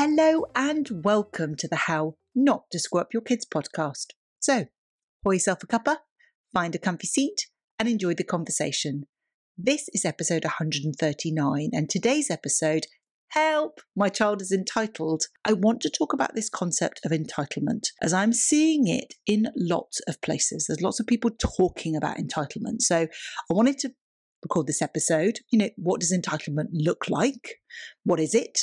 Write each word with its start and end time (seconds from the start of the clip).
Hello 0.00 0.44
and 0.54 1.02
welcome 1.02 1.56
to 1.56 1.66
the 1.66 1.74
How 1.74 2.14
Not 2.32 2.70
to 2.70 2.78
Screw 2.78 3.00
Up 3.00 3.12
Your 3.12 3.20
Kids 3.20 3.44
podcast. 3.44 4.12
So, 4.38 4.66
pour 5.24 5.34
yourself 5.34 5.64
a 5.64 5.66
cuppa, 5.66 5.96
find 6.52 6.72
a 6.76 6.78
comfy 6.78 7.08
seat, 7.08 7.48
and 7.80 7.88
enjoy 7.88 8.14
the 8.14 8.22
conversation. 8.22 9.08
This 9.56 9.88
is 9.92 10.04
episode 10.04 10.44
139, 10.44 11.70
and 11.72 11.90
today's 11.90 12.30
episode 12.30 12.86
Help! 13.30 13.80
My 13.96 14.08
child 14.08 14.40
is 14.40 14.52
entitled. 14.52 15.24
I 15.44 15.54
want 15.54 15.80
to 15.80 15.90
talk 15.90 16.12
about 16.12 16.36
this 16.36 16.48
concept 16.48 17.00
of 17.04 17.10
entitlement 17.10 17.88
as 18.00 18.12
I'm 18.12 18.32
seeing 18.32 18.86
it 18.86 19.14
in 19.26 19.48
lots 19.56 19.98
of 20.06 20.22
places. 20.22 20.66
There's 20.68 20.80
lots 20.80 21.00
of 21.00 21.08
people 21.08 21.32
talking 21.32 21.96
about 21.96 22.18
entitlement. 22.18 22.82
So 22.82 23.08
I 23.50 23.52
wanted 23.52 23.78
to 23.78 23.90
record 24.44 24.68
this 24.68 24.80
episode. 24.80 25.40
You 25.50 25.58
know, 25.58 25.70
what 25.76 26.02
does 26.02 26.16
entitlement 26.16 26.68
look 26.70 27.10
like? 27.10 27.56
What 28.04 28.20
is 28.20 28.32
it? 28.32 28.60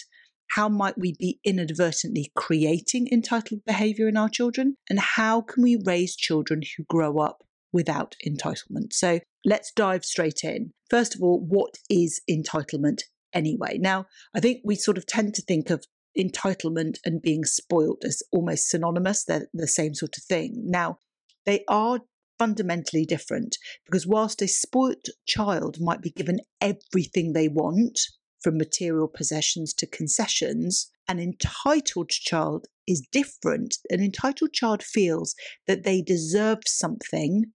How 0.49 0.70
might 0.70 0.98
we 0.98 1.13
be 1.17 1.40
inadvertently 1.44 2.31
creating 2.35 3.09
entitled 3.12 3.66
behavior 3.66 4.08
in 4.08 4.17
our 4.17 4.30
children? 4.30 4.77
And 4.90 4.99
how 4.99 5.41
can 5.41 5.63
we 5.63 5.77
raise 5.86 6.16
children 6.16 6.62
who 6.77 6.84
grow 6.86 7.20
up 7.20 7.44
without 7.73 8.16
entitlement? 8.26 8.94
So 8.94 9.20
let's 9.44 9.72
dive 9.72 10.05
straight 10.05 10.44
in. 10.44 10.72
First 10.89 11.16
of 11.16 11.22
all, 11.22 11.39
what 11.39 11.76
is 11.89 12.22
entitlement 12.30 13.02
anyway? 13.34 13.77
Now, 13.80 14.05
I 14.34 14.39
think 14.39 14.62
we 14.63 14.76
sort 14.76 14.98
of 14.98 15.05
tend 15.05 15.34
to 15.36 15.41
think 15.41 15.70
of 15.70 15.86
entitlement 16.17 16.98
and 17.05 17.22
being 17.22 17.44
spoilt 17.44 18.03
as 18.05 18.23
almost 18.31 18.70
synonymous, 18.70 19.25
they're 19.25 19.48
the 19.53 19.67
same 19.67 19.94
sort 19.94 20.17
of 20.17 20.23
thing. 20.23 20.64
Now, 20.66 21.00
they 21.45 21.64
are 21.67 22.00
fundamentally 22.39 23.05
different 23.05 23.58
because 23.86 24.08
whilst 24.08 24.42
a 24.42 24.48
spoilt 24.48 25.08
child 25.25 25.77
might 25.80 26.02
be 26.02 26.09
given 26.09 26.39
everything 26.61 27.33
they 27.33 27.48
want, 27.48 28.00
from 28.46 28.60
material 28.60 29.08
possessions 29.08 29.74
to 29.74 29.88
concessions, 29.88 30.92
an 31.08 31.18
entitled 31.18 32.10
child 32.10 32.68
is 32.88 33.02
different. 33.12 33.74
An 33.90 34.00
entitled 34.00 34.54
child 34.54 34.84
feels 34.84 35.34
that 35.66 35.84
they 35.84 36.00
deserve 36.00 36.60
something 36.68 37.46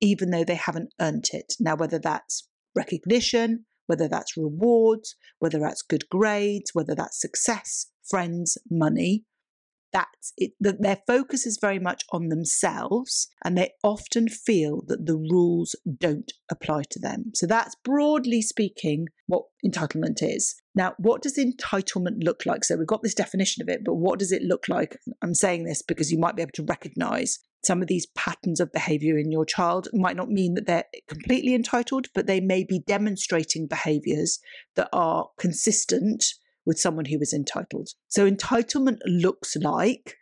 even 0.00 0.30
though 0.30 0.44
they 0.44 0.54
haven't 0.54 0.94
earned 1.00 1.30
it. 1.32 1.54
Now, 1.58 1.74
whether 1.74 1.98
that's 1.98 2.46
recognition, 2.76 3.66
whether 3.88 4.06
that's 4.06 4.36
rewards, 4.36 5.16
whether 5.40 5.58
that's 5.58 5.82
good 5.82 6.08
grades, 6.08 6.70
whether 6.74 6.94
that's 6.94 7.20
success, 7.20 7.90
friends, 8.08 8.56
money, 8.70 9.24
that's 9.92 10.32
it 10.36 10.52
that 10.60 10.82
their 10.82 10.98
focus 11.06 11.46
is 11.46 11.58
very 11.60 11.78
much 11.78 12.04
on 12.12 12.28
themselves 12.28 13.28
and 13.44 13.56
they 13.56 13.72
often 13.82 14.28
feel 14.28 14.82
that 14.86 15.06
the 15.06 15.16
rules 15.16 15.74
don't 15.98 16.32
apply 16.50 16.82
to 16.90 16.98
them. 16.98 17.32
So 17.34 17.46
that's 17.46 17.76
broadly 17.84 18.42
speaking 18.42 19.08
what 19.26 19.44
entitlement 19.64 20.18
is. 20.20 20.54
Now 20.74 20.94
what 20.98 21.22
does 21.22 21.38
entitlement 21.38 22.24
look 22.24 22.46
like? 22.46 22.64
So 22.64 22.76
we've 22.76 22.86
got 22.86 23.02
this 23.02 23.14
definition 23.14 23.62
of 23.62 23.68
it 23.68 23.82
but 23.84 23.94
what 23.94 24.18
does 24.18 24.32
it 24.32 24.42
look 24.42 24.68
like? 24.68 24.96
I'm 25.22 25.34
saying 25.34 25.64
this 25.64 25.82
because 25.82 26.10
you 26.10 26.18
might 26.18 26.36
be 26.36 26.42
able 26.42 26.52
to 26.54 26.64
recognize 26.64 27.38
some 27.62 27.82
of 27.82 27.88
these 27.88 28.06
patterns 28.16 28.58
of 28.58 28.72
behavior 28.72 29.18
in 29.18 29.30
your 29.30 29.44
child. 29.44 29.88
Might 29.92 30.16
not 30.16 30.30
mean 30.30 30.54
that 30.54 30.66
they're 30.66 30.84
completely 31.08 31.54
entitled 31.54 32.06
but 32.14 32.26
they 32.26 32.40
may 32.40 32.64
be 32.64 32.82
demonstrating 32.86 33.66
behaviors 33.66 34.38
that 34.76 34.88
are 34.92 35.28
consistent 35.38 36.24
with 36.70 36.78
someone 36.78 37.06
who 37.06 37.18
is 37.20 37.32
entitled. 37.32 37.88
So, 38.06 38.30
entitlement 38.30 38.98
looks 39.04 39.56
like 39.56 40.14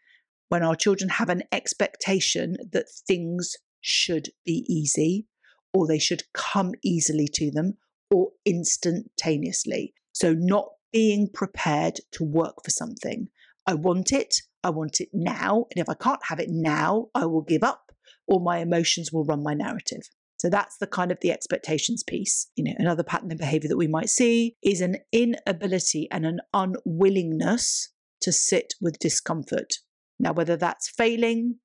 when 0.48 0.62
our 0.62 0.74
children 0.74 1.10
have 1.10 1.28
an 1.28 1.42
expectation 1.52 2.56
that 2.72 2.86
things 3.06 3.54
should 3.82 4.30
be 4.46 4.64
easy 4.66 5.26
or 5.74 5.86
they 5.86 5.98
should 5.98 6.22
come 6.32 6.72
easily 6.82 7.28
to 7.34 7.50
them 7.50 7.74
or 8.10 8.30
instantaneously. 8.46 9.92
So, 10.12 10.32
not 10.32 10.68
being 10.90 11.28
prepared 11.34 12.00
to 12.12 12.24
work 12.24 12.64
for 12.64 12.70
something. 12.70 13.28
I 13.66 13.74
want 13.74 14.10
it, 14.10 14.36
I 14.64 14.70
want 14.70 15.02
it 15.02 15.10
now. 15.12 15.66
And 15.70 15.82
if 15.82 15.90
I 15.90 16.02
can't 16.02 16.24
have 16.28 16.40
it 16.40 16.48
now, 16.48 17.08
I 17.14 17.26
will 17.26 17.42
give 17.42 17.62
up 17.62 17.92
or 18.26 18.40
my 18.40 18.60
emotions 18.60 19.12
will 19.12 19.26
run 19.26 19.42
my 19.42 19.52
narrative. 19.52 20.08
So 20.38 20.48
that's 20.48 20.78
the 20.78 20.86
kind 20.86 21.10
of 21.10 21.18
the 21.20 21.32
expectations 21.32 22.04
piece. 22.04 22.48
You 22.54 22.64
know, 22.64 22.74
another 22.78 23.02
pattern 23.02 23.32
of 23.32 23.38
behavior 23.38 23.68
that 23.68 23.76
we 23.76 23.88
might 23.88 24.08
see 24.08 24.54
is 24.62 24.80
an 24.80 24.98
inability 25.12 26.08
and 26.10 26.24
an 26.24 26.40
unwillingness 26.54 27.92
to 28.22 28.32
sit 28.32 28.74
with 28.80 29.00
discomfort. 29.00 29.74
Now, 30.18 30.32
whether 30.32 30.56
that's 30.56 30.88
failing, 30.88 31.56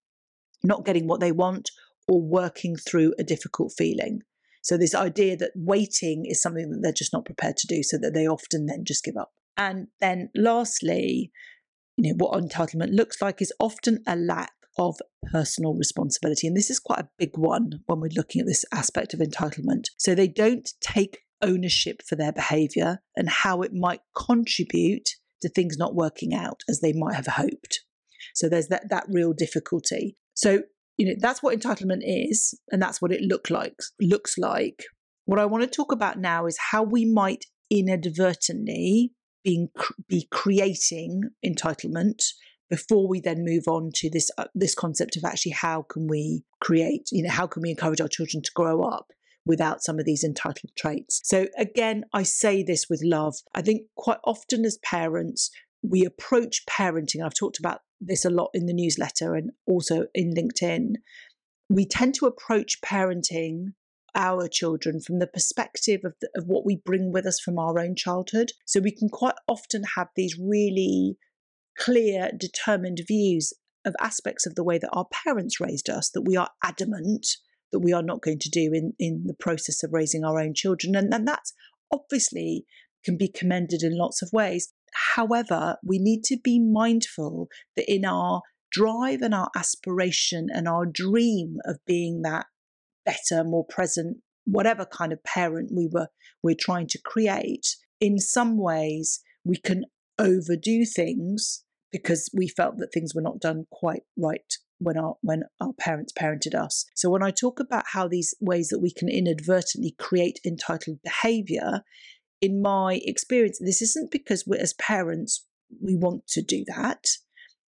not 0.64 0.86
getting 0.86 1.08
what 1.08 1.20
they 1.20 1.32
want, 1.32 1.70
or 2.08 2.22
working 2.22 2.76
through 2.76 3.14
a 3.18 3.24
difficult 3.24 3.74
feeling. 3.78 4.22
So, 4.64 4.78
this 4.78 4.96
idea 4.96 5.38
that 5.38 5.52
waiting 5.56 6.26
is 6.26 6.42
something 6.42 6.70
that 6.70 6.80
they're 6.82 6.94
just 6.94 7.14
not 7.14 7.26
prepared 7.26 7.58
to 7.58 7.68
do, 7.68 7.84
so 7.84 7.98
that 8.00 8.14
they 8.14 8.28
often 8.28 8.66
then 8.66 8.84
just 8.86 9.04
give 9.04 9.18
up. 9.18 9.32
And 9.56 9.88
then, 10.00 10.30
lastly, 10.36 11.32
you 11.98 12.10
know, 12.10 12.16
what 12.18 12.42
entitlement 12.42 12.96
looks 12.96 13.22
like 13.22 13.42
is 13.42 13.54
often 13.60 14.00
a 14.08 14.16
lack 14.16 14.52
of 14.78 14.98
personal 15.32 15.76
responsibility. 15.76 16.48
And 16.48 16.58
this 16.58 16.70
is 16.70 16.80
quite 16.80 17.00
a 17.00 17.10
big 17.18 17.38
one 17.38 17.82
when 17.86 18.00
we're 18.00 18.10
looking 18.16 18.42
at 18.42 18.48
this 18.48 18.66
aspect 18.72 19.14
of 19.14 19.20
entitlement. 19.20 19.86
So 19.98 20.16
they 20.16 20.28
don't 20.28 20.70
take 20.82 21.20
ownership 21.42 22.02
for 22.08 22.16
their 22.16 22.32
behavior 22.32 23.00
and 23.16 23.30
how 23.30 23.62
it 23.62 23.74
might 23.74 24.02
contribute 24.16 25.10
to 25.42 25.50
things 25.50 25.78
not 25.78 25.94
working 25.94 26.34
out 26.34 26.62
as 26.70 26.80
they 26.80 26.94
might 26.94 27.16
have 27.16 27.28
hoped. 27.28 27.82
So 28.34 28.50
there's 28.50 28.68
that 28.68 28.90
that 28.90 29.06
real 29.10 29.34
difficulty. 29.34 30.18
So 30.34 30.64
you 30.98 31.08
know 31.08 31.14
that's 31.20 31.44
what 31.44 31.58
entitlement 31.58 32.02
is 32.04 32.58
and 32.72 32.82
that's 32.82 33.02
what 33.02 33.12
it 33.12 33.22
look 33.22 33.50
like 33.50 33.76
looks 34.02 34.38
like. 34.38 34.86
What 35.26 35.40
I 35.40 35.46
want 35.46 35.64
to 35.64 35.70
talk 35.70 35.92
about 35.92 36.18
now 36.18 36.46
is 36.46 36.58
how 36.72 36.84
we 36.84 37.06
might 37.06 37.46
inadvertently 37.70 39.12
being 39.44 39.70
be 40.08 40.28
creating 40.32 41.24
entitlement 41.46 42.24
before 42.70 43.08
we 43.08 43.20
then 43.20 43.44
move 43.44 43.68
on 43.68 43.92
to 43.94 44.10
this 44.10 44.30
uh, 44.38 44.46
this 44.54 44.76
concept 44.76 45.16
of 45.16 45.24
actually 45.24 45.52
how 45.52 45.82
can 45.84 46.08
we 46.08 46.44
create 46.60 47.10
you 47.12 47.24
know 47.24 47.30
how 47.30 47.48
can 47.48 47.62
we 47.62 47.70
encourage 47.70 48.02
our 48.02 48.08
children 48.08 48.42
to 48.42 48.52
grow 48.56 48.84
up 48.84 49.08
without 49.46 49.84
some 49.84 50.00
of 50.00 50.06
these 50.06 50.24
entitled 50.24 50.72
traits 50.78 51.22
so 51.24 51.48
again 51.58 52.04
i 52.14 52.24
say 52.24 52.64
this 52.64 52.88
with 52.90 53.02
love 53.04 53.36
i 53.54 53.62
think 53.62 53.84
quite 53.96 54.20
often 54.24 54.66
as 54.66 54.78
parents 54.84 55.52
we 55.82 56.06
approach 56.06 56.66
parenting 56.66 57.24
i've 57.24 57.34
talked 57.34 57.60
about 57.60 57.82
this 58.00 58.26
a 58.26 58.30
lot 58.30 58.50
in 58.54 58.66
the 58.66 58.74
newsletter 58.74 59.36
and 59.36 59.52
also 59.68 60.08
in 60.14 60.34
linkedin 60.34 60.94
we 61.70 61.86
tend 61.86 62.14
to 62.14 62.26
approach 62.26 62.80
parenting 62.82 63.74
our 64.16 64.48
children 64.48 65.00
from 65.00 65.20
the 65.20 65.28
perspective 65.28 66.02
of, 66.04 66.14
the, 66.22 66.30
of 66.36 66.46
what 66.48 66.66
we 66.66 66.76
bring 66.76 67.12
with 67.12 67.26
us 67.26 67.40
from 67.40 67.58
our 67.58 67.80
own 67.80 67.96
childhood. 67.96 68.52
So 68.66 68.80
we 68.80 68.92
can 68.92 69.10
quite 69.10 69.36
often 69.48 69.84
have 69.96 70.10
these 70.16 70.38
really 70.40 71.18
clear, 71.78 72.32
determined 72.38 73.02
views 73.08 73.54
of 73.86 73.96
aspects 74.00 74.46
of 74.46 74.56
the 74.56 74.64
way 74.64 74.78
that 74.78 74.90
our 74.94 75.08
parents 75.26 75.60
raised 75.60 75.90
us 75.90 76.10
that 76.12 76.22
we 76.22 76.38
are 76.38 76.50
adamant 76.64 77.28
that 77.72 77.80
we 77.80 77.92
are 77.92 78.04
not 78.04 78.22
going 78.22 78.40
to 78.40 78.50
do 78.50 78.72
in, 78.74 78.94
in 79.00 79.24
the 79.26 79.34
process 79.34 79.84
of 79.84 79.92
raising 79.92 80.24
our 80.24 80.40
own 80.40 80.54
children. 80.54 80.96
And, 80.96 81.14
and 81.14 81.28
that's 81.28 81.54
obviously 81.92 82.66
can 83.04 83.18
be 83.18 83.28
commended 83.28 83.84
in 83.84 83.98
lots 83.98 84.22
of 84.22 84.30
ways. 84.32 84.72
However, 85.16 85.78
we 85.84 86.00
need 86.00 86.24
to 86.26 86.38
be 86.42 86.60
mindful 86.60 87.50
that 87.76 87.92
in 87.92 88.06
our 88.06 88.42
drive 88.72 89.22
and 89.22 89.34
our 89.34 89.50
aspiration 89.56 90.48
and 90.54 90.68
our 90.68 90.86
dream 90.86 91.58
of 91.66 91.78
being 91.86 92.22
that 92.22 92.46
better, 93.06 93.44
more 93.44 93.66
present, 93.66 94.18
whatever 94.46 94.86
kind 94.86 95.12
of 95.12 95.24
parent 95.24 95.72
we 95.76 95.90
were 95.92 96.08
we're 96.42 96.56
trying 96.58 96.88
to 96.88 97.02
create, 97.04 97.76
in 98.00 98.20
some 98.20 98.58
ways 98.58 99.22
we 99.44 99.58
can 99.58 99.86
overdo 100.24 100.86
things 100.86 101.64
because 101.92 102.30
we 102.34 102.48
felt 102.48 102.78
that 102.78 102.92
things 102.92 103.14
were 103.14 103.22
not 103.22 103.40
done 103.40 103.66
quite 103.72 104.04
right 104.18 104.54
when 104.80 104.98
our 104.98 105.16
when 105.22 105.44
our 105.62 105.74
parents 105.74 106.14
parented 106.18 106.56
us. 106.56 106.86
So 106.96 107.10
when 107.10 107.24
I 107.24 107.32
talk 107.32 107.60
about 107.60 107.86
how 107.94 108.08
these 108.08 108.34
ways 108.42 108.70
that 108.70 108.80
we 108.80 108.92
can 108.92 109.10
inadvertently 109.10 109.96
create 109.98 110.40
entitled 110.46 111.00
behavior, 111.04 111.82
in 112.42 112.62
my 112.62 113.00
experience, 113.04 113.60
this 113.60 113.82
isn't 113.82 114.12
because 114.12 114.46
we 114.48 114.58
as 114.58 114.74
parents 114.74 115.46
we 115.82 115.96
want 115.96 116.28
to 116.28 116.42
do 116.42 116.64
that. 116.68 117.06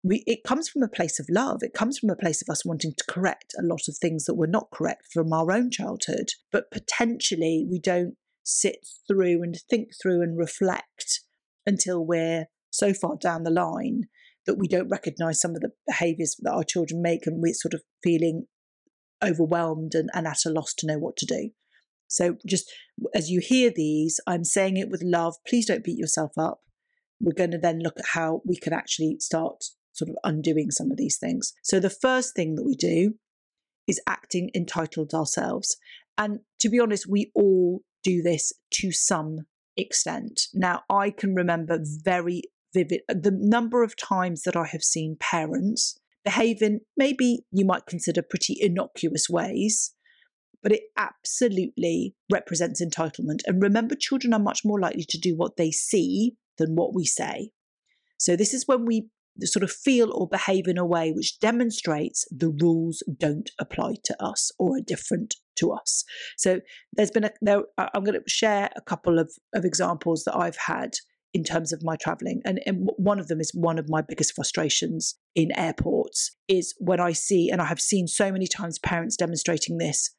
We, 0.04 0.24
it 0.28 0.44
comes 0.44 0.70
from 0.70 0.84
a 0.84 0.88
place 0.88 1.20
of 1.20 1.26
love. 1.30 1.64
It 1.64 1.74
comes 1.74 1.98
from 1.98 2.12
a 2.12 2.16
place 2.16 2.42
of 2.42 2.50
us 2.52 2.64
wanting 2.64 2.94
to 2.96 3.04
correct 3.08 3.56
a 3.58 3.64
lot 3.64 3.88
of 3.88 3.98
things 3.98 4.26
that 4.26 4.36
were 4.36 4.46
not 4.46 4.70
correct 4.72 5.08
from 5.12 5.34
our 5.34 5.52
own 5.52 5.72
childhood. 5.72 6.30
But 6.52 6.70
potentially, 6.70 7.66
we 7.68 7.80
don't 7.80 8.16
sit 8.44 8.88
through 9.08 9.42
and 9.42 9.58
think 9.68 9.90
through 10.00 10.22
and 10.22 10.38
reflect 10.38 11.22
until 11.66 12.06
we're 12.06 12.46
so 12.70 12.94
far 12.94 13.16
down 13.20 13.44
the 13.44 13.50
line 13.50 14.04
that 14.46 14.58
we 14.58 14.68
don't 14.68 14.90
recognize 14.90 15.40
some 15.40 15.56
of 15.56 15.62
the 15.62 15.72
behaviors 15.88 16.36
that 16.42 16.52
our 16.52 16.64
children 16.64 17.02
make 17.02 17.26
and 17.26 17.42
we're 17.42 17.54
sort 17.54 17.74
of 17.74 17.82
feeling 18.04 18.46
overwhelmed 19.24 19.96
and, 19.96 20.10
and 20.14 20.28
at 20.28 20.46
a 20.46 20.50
loss 20.50 20.74
to 20.74 20.88
know 20.88 21.00
what 21.00 21.18
to 21.18 21.26
do. 21.26 21.50
So, 22.08 22.38
just 22.46 22.72
as 23.16 23.30
you 23.30 23.42
hear 23.44 23.72
these, 23.76 24.20
I'm 24.28 24.44
saying 24.44 24.78
it 24.78 24.90
with 24.90 25.02
love. 25.04 25.36
Please 25.48 25.66
don't 25.66 25.84
beat 25.84 25.98
yourself 25.98 26.32
up. 26.38 26.60
We're 27.20 27.34
going 27.34 27.52
to 27.52 27.58
then 27.58 27.80
look 27.80 28.00
at 28.00 28.06
how 28.14 28.42
we 28.46 28.58
can 28.58 28.74
actually 28.74 29.18
start 29.20 29.64
sort 29.94 30.10
of 30.10 30.18
undoing 30.24 30.70
some 30.70 30.92
of 30.92 30.98
these 30.98 31.18
things. 31.18 31.54
So, 31.64 31.80
the 31.80 31.90
first 31.90 32.36
thing 32.36 32.56
that 32.56 32.66
we 32.66 32.76
do 32.76 33.16
is 33.88 34.02
acting 34.08 34.52
entitled 34.54 35.14
ourselves. 35.14 35.78
And 36.18 36.40
to 36.60 36.70
be 36.70 36.80
honest, 36.80 37.08
we 37.10 37.32
all 37.34 37.82
do 38.04 38.22
this 38.22 38.54
to 38.72 38.92
some 38.92 39.48
extent. 39.78 40.48
Now, 40.54 40.84
I 40.90 41.10
can 41.10 41.36
remember 41.36 41.80
very, 41.82 42.44
vivid. 42.74 43.02
Uh, 43.10 43.16
the 43.20 43.32
number 43.32 43.84
of 43.84 43.96
times 43.96 44.44
that 44.44 44.56
I 44.56 44.66
have 44.68 44.84
seen 44.84 45.18
parents 45.20 46.00
behave 46.24 46.62
in 46.62 46.82
maybe 46.98 47.46
you 47.52 47.66
might 47.66 47.86
consider 47.86 48.22
pretty 48.22 48.58
innocuous 48.60 49.30
ways, 49.30 49.94
but 50.64 50.72
it 50.72 50.82
absolutely 50.98 52.16
represents 52.32 52.84
entitlement. 52.84 53.40
And 53.46 53.62
remember, 53.62 53.96
children 53.96 54.34
are 54.34 54.40
much 54.40 54.62
more 54.66 54.80
likely 54.80 55.06
to 55.10 55.18
do 55.18 55.36
what 55.36 55.58
they 55.58 55.72
see 55.72 56.36
than 56.58 56.76
what 56.76 56.96
we 56.96 57.06
say. 57.06 57.52
So, 58.18 58.36
this 58.36 58.54
is 58.54 58.68
when 58.68 58.86
we 58.86 59.10
sort 59.44 59.64
of 59.64 59.72
feel 59.72 60.12
or 60.14 60.28
behave 60.28 60.68
in 60.68 60.78
a 60.78 60.86
way 60.86 61.12
which 61.12 61.40
demonstrates 61.40 62.26
the 62.32 62.50
rules 62.50 63.04
don't 63.18 63.52
apply 63.60 63.96
to 64.06 64.24
us 64.24 64.52
or 64.58 64.78
are 64.78 64.82
different 64.82 65.36
to 65.58 65.72
us. 65.72 66.04
So, 66.38 66.62
there's 66.94 67.12
been 67.12 67.26
a, 67.26 67.32
there, 67.42 67.64
I'm 67.78 68.04
going 68.04 68.20
to 68.20 68.30
share 68.30 68.70
a 68.76 68.82
couple 68.82 69.20
of, 69.20 69.32
of 69.54 69.66
examples 69.66 70.24
that 70.26 70.36
I've 70.36 70.58
had 70.58 70.92
in 71.36 71.44
terms 71.44 71.74
of 71.74 71.84
my 71.84 71.98
traveling. 71.98 72.42
And, 72.46 72.62
and 72.66 72.90
one 72.96 73.20
of 73.20 73.28
them 73.28 73.42
is 73.42 73.52
one 73.54 73.78
of 73.78 73.90
my 73.90 74.02
biggest 74.02 74.34
frustrations 74.34 75.16
in 75.36 75.50
airports 75.58 76.34
is 76.48 76.74
when 76.80 77.02
I 77.02 77.12
see, 77.12 77.50
and 77.52 77.62
I 77.62 77.66
have 77.66 77.82
seen 77.82 78.08
so 78.08 78.32
many 78.32 78.48
times 78.48 78.80
parents 78.80 79.18
demonstrating 79.18 79.78
this. 79.78 80.16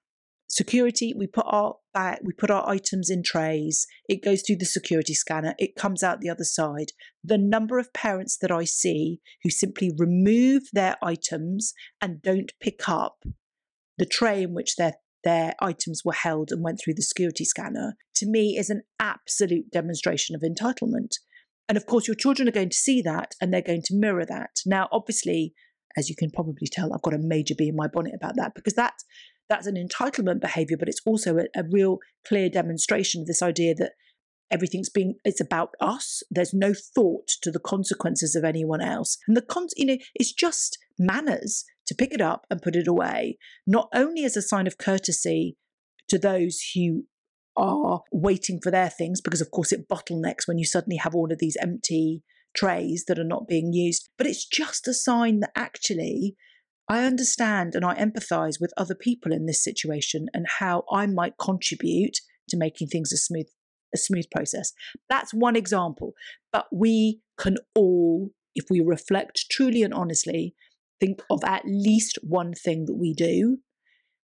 Security, 0.47 1.15
we 1.17 1.27
put 1.27 1.47
our 1.49 1.77
bag, 1.95 2.19
we 2.23 2.35
put 2.35 2.51
our 2.51 2.69
items 2.69 3.09
in 3.09 3.23
trays, 3.23 3.87
it 4.11 4.23
goes 4.23 4.43
through 4.43 4.57
the 4.57 4.67
security 4.67 5.15
scanner, 5.15 5.55
it 5.59 5.75
comes 5.75 6.03
out 6.03 6.21
the 6.21 6.29
other 6.29 6.45
side. 6.45 6.93
The 7.25 7.39
number 7.39 7.79
of 7.79 7.95
parents 7.95 8.37
that 8.43 8.53
I 8.53 8.65
see 8.65 9.21
who 9.43 9.49
simply 9.49 9.93
remove 9.97 10.65
their 10.75 10.97
items 11.03 11.73
and 12.01 12.21
don't 12.21 12.53
pick 12.61 12.89
up 12.91 13.25
the 13.97 14.07
tray 14.07 14.43
in 14.43 14.53
which 14.53 14.77
their 14.77 14.97
their 15.27 15.55
items 15.61 16.03
were 16.05 16.13
held 16.13 16.53
and 16.53 16.63
went 16.63 16.79
through 16.79 16.95
the 16.95 17.03
security 17.03 17.45
scanner, 17.45 17.97
to 18.15 18.27
me 18.27 18.57
is 18.57 18.71
an 18.71 18.83
absolute 19.01 19.73
demonstration 19.73 20.37
of 20.37 20.43
entitlement. 20.43 21.17
And 21.69 21.77
of 21.77 21.85
course, 21.87 22.07
your 22.07 22.15
children 22.15 22.47
are 22.47 22.53
going 22.53 22.71
to 22.71 22.77
see 22.77 23.03
that 23.03 23.35
and 23.41 23.53
they're 23.53 23.61
going 23.61 23.83
to 23.87 23.95
mirror 23.97 24.25
that. 24.25 24.51
Now, 24.65 24.89
obviously, 24.93 25.53
as 25.97 26.09
you 26.09 26.15
can 26.15 26.31
probably 26.31 26.69
tell, 26.71 26.95
I've 26.95 27.03
got 27.03 27.13
a 27.13 27.19
major 27.19 27.57
bee 27.59 27.69
in 27.69 27.75
my 27.75 27.89
bonnet 27.89 28.15
about 28.15 28.37
that 28.37 28.55
because 28.55 28.75
that 28.75 28.95
that's 29.49 29.67
an 29.67 29.75
entitlement 29.75 30.41
behavior, 30.41 30.77
but 30.79 30.89
it's 30.89 31.03
also 31.05 31.39
a, 31.39 31.45
a 31.57 31.65
real 31.73 31.99
clear 32.27 32.49
demonstration 32.49 33.21
of 33.21 33.27
this 33.27 33.43
idea 33.43 33.75
that 33.75 33.93
everything's 34.51 34.89
being 34.89 35.17
it's 35.25 35.41
about 35.41 35.71
us 35.81 36.23
there's 36.31 36.55
no 36.55 36.73
thought 36.73 37.27
to 37.43 37.51
the 37.51 37.59
consequences 37.59 38.37
of 38.37 38.45
anyone 38.45 38.81
else 38.81 39.19
and 39.27 39.37
the 39.37 39.43
con 39.43 39.67
you 39.75 39.85
know 39.85 39.97
it's 40.15 40.33
just 40.33 40.79
manners 41.01 41.65
to 41.87 41.95
pick 41.95 42.13
it 42.13 42.21
up 42.21 42.47
and 42.51 42.63
put 42.63 42.77
it 42.77 42.89
away 42.89 43.39
not 43.67 43.89
only 43.95 44.25
as 44.25 44.37
a 44.37 44.43
sign 44.43 44.67
of 44.67 44.79
courtesy 44.79 45.57
to 46.09 46.19
those 46.19 46.61
who 46.75 47.05
are 47.57 48.03
waiting 48.13 48.61
for 48.63 48.71
their 48.71 48.91
things 48.91 49.21
because 49.21 49.41
of 49.41 49.51
course 49.51 49.73
it 49.73 49.89
bottlenecks 49.89 50.47
when 50.47 50.59
you 50.59 50.65
suddenly 50.65 50.97
have 50.97 51.15
all 51.15 51.33
of 51.33 51.39
these 51.39 51.57
empty 51.61 52.23
trays 52.55 53.05
that 53.07 53.19
are 53.19 53.25
not 53.25 53.49
being 53.49 53.73
used 53.73 54.09
but 54.19 54.27
it's 54.27 54.47
just 54.47 54.89
a 54.89 54.95
sign 54.95 55.41
that 55.41 55.51
actually 55.57 56.37
I 56.89 57.05
understand 57.05 57.75
and 57.75 57.85
I 57.85 57.95
empathize 57.97 58.61
with 58.61 58.73
other 58.77 58.95
people 58.95 59.33
in 59.33 59.47
this 59.47 59.63
situation 59.63 60.27
and 60.33 60.47
how 60.59 60.85
I 60.93 61.07
might 61.07 61.39
contribute 61.39 62.19
to 62.49 62.57
making 62.57 62.89
things 62.89 63.13
as 63.13 63.25
smooth 63.25 63.47
a 63.95 63.99
smooth 63.99 64.27
process. 64.31 64.73
That's 65.09 65.33
one 65.33 65.57
example. 65.57 66.13
But 66.53 66.67
we 66.73 67.21
can 67.39 67.57
all, 67.75 68.31
if 68.55 68.67
we 68.71 68.81
reflect 68.81 69.47
truly 69.51 69.83
and 69.83 69.95
honestly, 69.95 70.55
think 71.01 71.21
of 71.31 71.43
at 71.45 71.63
least 71.65 72.19
one 72.23 72.55
thing 72.55 72.87
that 72.87 72.97
we 72.97 73.13
do 73.13 73.59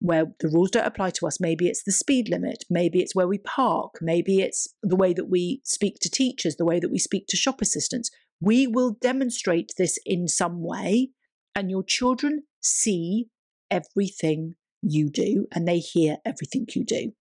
where 0.02 0.28
the 0.40 0.48
rules 0.48 0.72
don't 0.72 0.86
apply 0.86 1.10
to 1.10 1.28
us. 1.28 1.42
Maybe 1.42 1.68
it's 1.68 1.84
the 1.84 1.92
speed 1.92 2.30
limit, 2.30 2.64
maybe 2.70 3.00
it's 3.02 3.14
where 3.14 3.28
we 3.28 3.38
park, 3.38 3.96
maybe 4.02 4.42
it's 4.42 4.68
the 4.82 4.96
way 4.96 5.14
that 5.14 5.30
we 5.30 5.62
speak 5.66 5.98
to 6.02 6.10
teachers, 6.10 6.56
the 6.56 6.66
way 6.66 6.80
that 6.80 6.92
we 6.92 7.00
speak 7.00 7.28
to 7.28 7.38
shop 7.38 7.62
assistants. 7.62 8.10
We 8.40 8.66
will 8.68 8.96
demonstrate 9.02 9.74
this 9.78 10.00
in 10.06 10.28
some 10.30 10.64
way, 10.64 11.10
and 11.54 11.70
your 11.70 11.84
children 11.84 12.44
see 12.62 13.28
everything 13.70 14.56
you 14.82 15.10
do 15.10 15.46
and 15.52 15.68
they 15.68 15.80
hear 15.80 16.18
everything 16.26 16.66
you 16.74 16.86
do. 16.86 17.12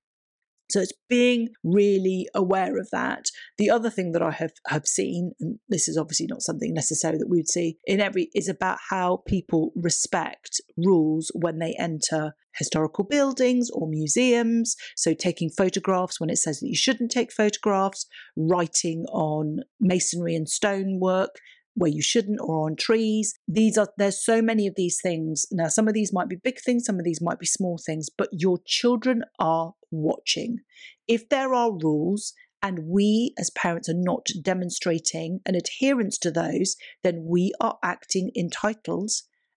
So 0.70 0.80
it's 0.80 0.92
being 1.08 1.48
really 1.64 2.28
aware 2.34 2.78
of 2.78 2.88
that. 2.92 3.26
The 3.56 3.70
other 3.70 3.90
thing 3.90 4.12
that 4.12 4.22
I 4.22 4.30
have, 4.32 4.52
have 4.66 4.86
seen, 4.86 5.32
and 5.40 5.58
this 5.68 5.88
is 5.88 5.96
obviously 5.96 6.26
not 6.26 6.42
something 6.42 6.74
necessarily 6.74 7.18
that 7.18 7.28
we 7.28 7.38
would 7.38 7.48
see 7.48 7.78
in 7.86 8.00
every, 8.00 8.30
is 8.34 8.48
about 8.48 8.78
how 8.90 9.22
people 9.26 9.72
respect 9.74 10.60
rules 10.76 11.30
when 11.34 11.58
they 11.58 11.74
enter 11.78 12.34
historical 12.56 13.04
buildings 13.04 13.70
or 13.70 13.88
museums. 13.88 14.76
So 14.96 15.14
taking 15.14 15.48
photographs 15.48 16.20
when 16.20 16.30
it 16.30 16.36
says 16.36 16.60
that 16.60 16.68
you 16.68 16.76
shouldn't 16.76 17.10
take 17.10 17.32
photographs, 17.32 18.06
writing 18.36 19.04
on 19.12 19.60
masonry 19.80 20.34
and 20.34 20.48
stonework, 20.48 21.30
where 21.78 21.90
you 21.90 22.02
shouldn't 22.02 22.40
or 22.40 22.66
on 22.66 22.76
trees. 22.76 23.34
These 23.46 23.78
are 23.78 23.88
there's 23.96 24.22
so 24.22 24.42
many 24.42 24.66
of 24.66 24.74
these 24.76 24.98
things. 25.00 25.46
Now 25.50 25.68
some 25.68 25.88
of 25.88 25.94
these 25.94 26.12
might 26.12 26.28
be 26.28 26.36
big 26.36 26.60
things, 26.60 26.84
some 26.84 26.98
of 26.98 27.04
these 27.04 27.22
might 27.22 27.38
be 27.38 27.46
small 27.46 27.78
things, 27.78 28.08
but 28.16 28.28
your 28.32 28.58
children 28.66 29.22
are 29.38 29.74
watching. 29.90 30.58
If 31.06 31.28
there 31.28 31.54
are 31.54 31.72
rules 31.72 32.34
and 32.60 32.80
we 32.86 33.34
as 33.38 33.50
parents 33.50 33.88
are 33.88 33.94
not 33.94 34.26
demonstrating 34.42 35.40
an 35.46 35.54
adherence 35.54 36.18
to 36.18 36.30
those, 36.30 36.76
then 37.04 37.24
we 37.24 37.52
are 37.60 37.78
acting 37.82 38.32
entitled 38.36 39.10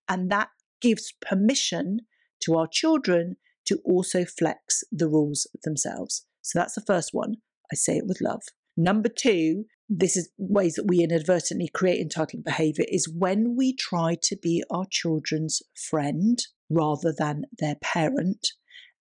and 0.07 0.29
that 0.29 0.49
gives 0.81 1.13
permission 1.27 2.01
to 2.43 2.55
our 2.55 2.67
children 2.67 3.37
to 3.65 3.79
also 3.85 4.25
flex 4.25 4.83
the 4.91 5.07
rules 5.07 5.47
themselves. 5.63 6.25
So 6.41 6.59
that's 6.59 6.75
the 6.75 6.81
first 6.85 7.09
one. 7.13 7.35
I 7.71 7.75
say 7.75 7.97
it 7.97 8.07
with 8.07 8.21
love. 8.21 8.41
Number 8.75 9.09
two, 9.09 9.65
this 9.93 10.15
is 10.15 10.29
ways 10.37 10.75
that 10.75 10.87
we 10.87 11.03
inadvertently 11.03 11.67
create 11.67 11.99
entitled 11.99 12.45
behavior 12.45 12.85
is 12.87 13.09
when 13.13 13.57
we 13.57 13.75
try 13.75 14.15
to 14.21 14.37
be 14.37 14.63
our 14.71 14.85
children's 14.89 15.61
friend 15.75 16.39
rather 16.69 17.13
than 17.15 17.43
their 17.59 17.75
parent. 17.81 18.53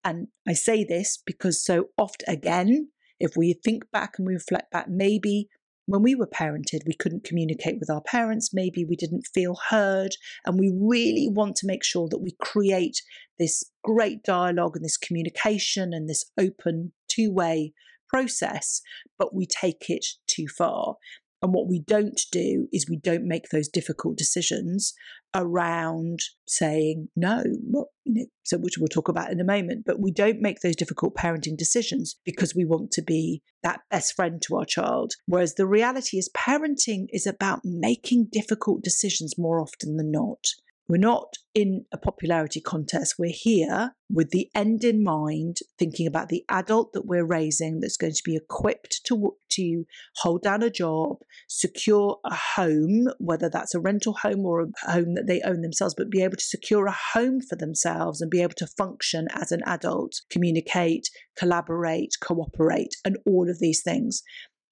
And 0.02 0.26
I 0.48 0.54
say 0.54 0.82
this 0.82 1.22
because 1.24 1.64
so 1.64 1.90
oft 1.96 2.24
again, 2.26 2.88
if 3.20 3.36
we 3.36 3.52
think 3.52 3.84
back 3.92 4.14
and 4.18 4.26
we 4.26 4.34
reflect 4.34 4.72
back, 4.72 4.88
maybe 4.88 5.48
when 5.86 6.02
we 6.02 6.16
were 6.16 6.26
parented, 6.26 6.80
we 6.86 6.94
couldn't 6.98 7.24
communicate 7.24 7.78
with 7.78 7.90
our 7.90 8.02
parents, 8.02 8.50
maybe 8.52 8.84
we 8.84 8.96
didn't 8.96 9.28
feel 9.32 9.56
heard, 9.70 10.16
and 10.44 10.58
we 10.58 10.72
really 10.76 11.28
want 11.30 11.54
to 11.56 11.66
make 11.66 11.84
sure 11.84 12.08
that 12.08 12.20
we 12.20 12.36
create 12.40 13.00
this 13.38 13.62
great 13.84 14.24
dialogue 14.24 14.74
and 14.74 14.84
this 14.84 14.96
communication 14.96 15.92
and 15.92 16.08
this 16.08 16.24
open 16.38 16.92
two 17.08 17.32
way 17.32 17.72
process, 18.12 18.80
but 19.18 19.34
we 19.34 19.46
take 19.46 19.88
it 19.88 20.04
too 20.26 20.46
far. 20.48 20.96
And 21.42 21.54
what 21.54 21.68
we 21.68 21.80
don't 21.80 22.20
do 22.32 22.68
is 22.72 22.86
we 22.88 22.98
don't 22.98 23.26
make 23.26 23.48
those 23.48 23.68
difficult 23.68 24.18
decisions 24.18 24.92
around 25.34 26.20
saying 26.46 27.08
no. 27.16 27.42
Well, 27.62 27.88
you 28.04 28.14
know, 28.14 28.26
so 28.42 28.58
which 28.58 28.76
we'll 28.78 28.88
talk 28.88 29.08
about 29.08 29.30
in 29.30 29.40
a 29.40 29.44
moment. 29.44 29.84
But 29.86 30.00
we 30.00 30.12
don't 30.12 30.40
make 30.40 30.60
those 30.60 30.76
difficult 30.76 31.14
parenting 31.14 31.56
decisions 31.56 32.16
because 32.24 32.54
we 32.54 32.64
want 32.64 32.90
to 32.92 33.02
be 33.02 33.42
that 33.62 33.80
best 33.90 34.14
friend 34.14 34.42
to 34.42 34.56
our 34.56 34.66
child. 34.66 35.14
Whereas 35.26 35.54
the 35.54 35.66
reality 35.66 36.18
is, 36.18 36.28
parenting 36.36 37.06
is 37.10 37.26
about 37.26 37.60
making 37.64 38.28
difficult 38.30 38.82
decisions 38.82 39.38
more 39.38 39.60
often 39.60 39.96
than 39.96 40.10
not. 40.10 40.44
We're 40.90 40.96
not 40.96 41.36
in 41.54 41.84
a 41.92 41.98
popularity 41.98 42.60
contest. 42.60 43.14
We're 43.16 43.30
here 43.32 43.94
with 44.12 44.30
the 44.30 44.50
end 44.56 44.82
in 44.82 45.04
mind, 45.04 45.58
thinking 45.78 46.08
about 46.08 46.30
the 46.30 46.44
adult 46.48 46.94
that 46.94 47.06
we're 47.06 47.24
raising 47.24 47.78
that's 47.78 47.96
going 47.96 48.14
to 48.14 48.22
be 48.24 48.34
equipped 48.34 49.02
to, 49.04 49.36
to 49.50 49.84
hold 50.16 50.42
down 50.42 50.64
a 50.64 50.68
job, 50.68 51.18
secure 51.46 52.18
a 52.24 52.34
home, 52.34 53.06
whether 53.18 53.48
that's 53.48 53.72
a 53.72 53.78
rental 53.78 54.14
home 54.14 54.44
or 54.44 54.62
a 54.62 54.90
home 54.90 55.14
that 55.14 55.28
they 55.28 55.40
own 55.42 55.60
themselves, 55.60 55.94
but 55.96 56.10
be 56.10 56.24
able 56.24 56.36
to 56.36 56.42
secure 56.42 56.86
a 56.86 56.98
home 57.12 57.40
for 57.40 57.54
themselves 57.54 58.20
and 58.20 58.28
be 58.28 58.42
able 58.42 58.54
to 58.56 58.66
function 58.66 59.28
as 59.30 59.52
an 59.52 59.60
adult, 59.66 60.22
communicate, 60.28 61.08
collaborate, 61.38 62.14
cooperate, 62.20 62.96
and 63.04 63.16
all 63.24 63.48
of 63.48 63.60
these 63.60 63.80
things. 63.80 64.24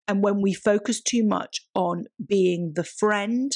And 0.08 0.24
when 0.24 0.42
we 0.42 0.52
focus 0.52 1.00
too 1.00 1.24
much 1.24 1.60
on 1.76 2.06
being 2.26 2.72
the 2.74 2.82
friend 2.82 3.52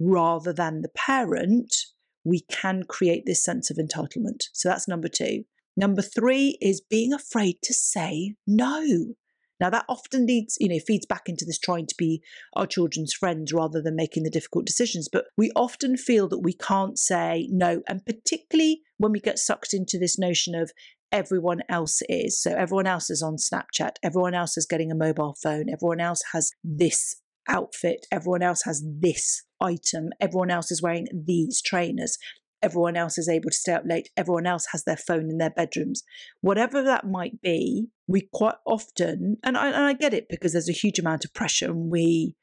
rather 0.00 0.52
than 0.52 0.80
the 0.80 0.88
parent, 0.88 1.76
we 2.24 2.40
can 2.50 2.84
create 2.88 3.24
this 3.26 3.42
sense 3.42 3.70
of 3.70 3.78
entitlement. 3.78 4.44
So 4.52 4.68
that's 4.68 4.88
number 4.88 5.08
two. 5.08 5.44
Number 5.76 6.02
three 6.02 6.58
is 6.60 6.80
being 6.80 7.12
afraid 7.12 7.56
to 7.62 7.72
say 7.72 8.34
no. 8.46 9.14
Now 9.60 9.70
that 9.70 9.84
often 9.88 10.26
leads, 10.26 10.56
you 10.58 10.68
know, 10.68 10.78
feeds 10.78 11.06
back 11.06 11.24
into 11.26 11.44
this 11.44 11.58
trying 11.58 11.86
to 11.86 11.94
be 11.96 12.22
our 12.54 12.66
children's 12.66 13.12
friends 13.12 13.52
rather 13.52 13.82
than 13.82 13.94
making 13.94 14.22
the 14.22 14.30
difficult 14.30 14.64
decisions. 14.64 15.08
But 15.10 15.26
we 15.36 15.50
often 15.54 15.96
feel 15.96 16.28
that 16.28 16.40
we 16.40 16.54
can't 16.54 16.98
say 16.98 17.46
no. 17.50 17.82
And 17.86 18.04
particularly 18.04 18.80
when 18.96 19.12
we 19.12 19.20
get 19.20 19.38
sucked 19.38 19.74
into 19.74 19.98
this 19.98 20.18
notion 20.18 20.54
of 20.54 20.72
everyone 21.12 21.60
else 21.68 22.02
is. 22.08 22.40
So 22.40 22.52
everyone 22.52 22.86
else 22.86 23.10
is 23.10 23.22
on 23.22 23.36
Snapchat, 23.36 23.96
everyone 24.02 24.34
else 24.34 24.56
is 24.56 24.66
getting 24.66 24.90
a 24.90 24.96
mobile 24.96 25.36
phone, 25.42 25.68
everyone 25.68 26.00
else 26.00 26.22
has 26.32 26.52
this 26.64 27.20
outfit, 27.48 28.06
everyone 28.12 28.42
else 28.42 28.62
has 28.64 28.82
this 28.86 29.42
item, 29.60 30.10
everyone 30.20 30.50
else 30.50 30.70
is 30.70 30.82
wearing 30.82 31.06
these 31.12 31.60
trainers, 31.62 32.18
everyone 32.62 32.96
else 32.96 33.18
is 33.18 33.28
able 33.28 33.50
to 33.50 33.56
stay 33.56 33.72
up 33.72 33.84
late, 33.86 34.10
everyone 34.16 34.46
else 34.46 34.66
has 34.72 34.84
their 34.84 34.96
phone 34.96 35.30
in 35.30 35.38
their 35.38 35.50
bedrooms. 35.50 36.02
Whatever 36.40 36.82
that 36.82 37.06
might 37.06 37.40
be, 37.40 37.88
we 38.06 38.28
quite 38.32 38.56
often, 38.66 39.36
and 39.42 39.56
I, 39.56 39.68
and 39.68 39.84
I 39.84 39.92
get 39.92 40.14
it 40.14 40.28
because 40.28 40.52
there's 40.52 40.68
a 40.68 40.72
huge 40.72 40.98
amount 40.98 41.24
of 41.24 41.34
pressure 41.34 41.70
and 41.70 41.90
we 41.90 42.36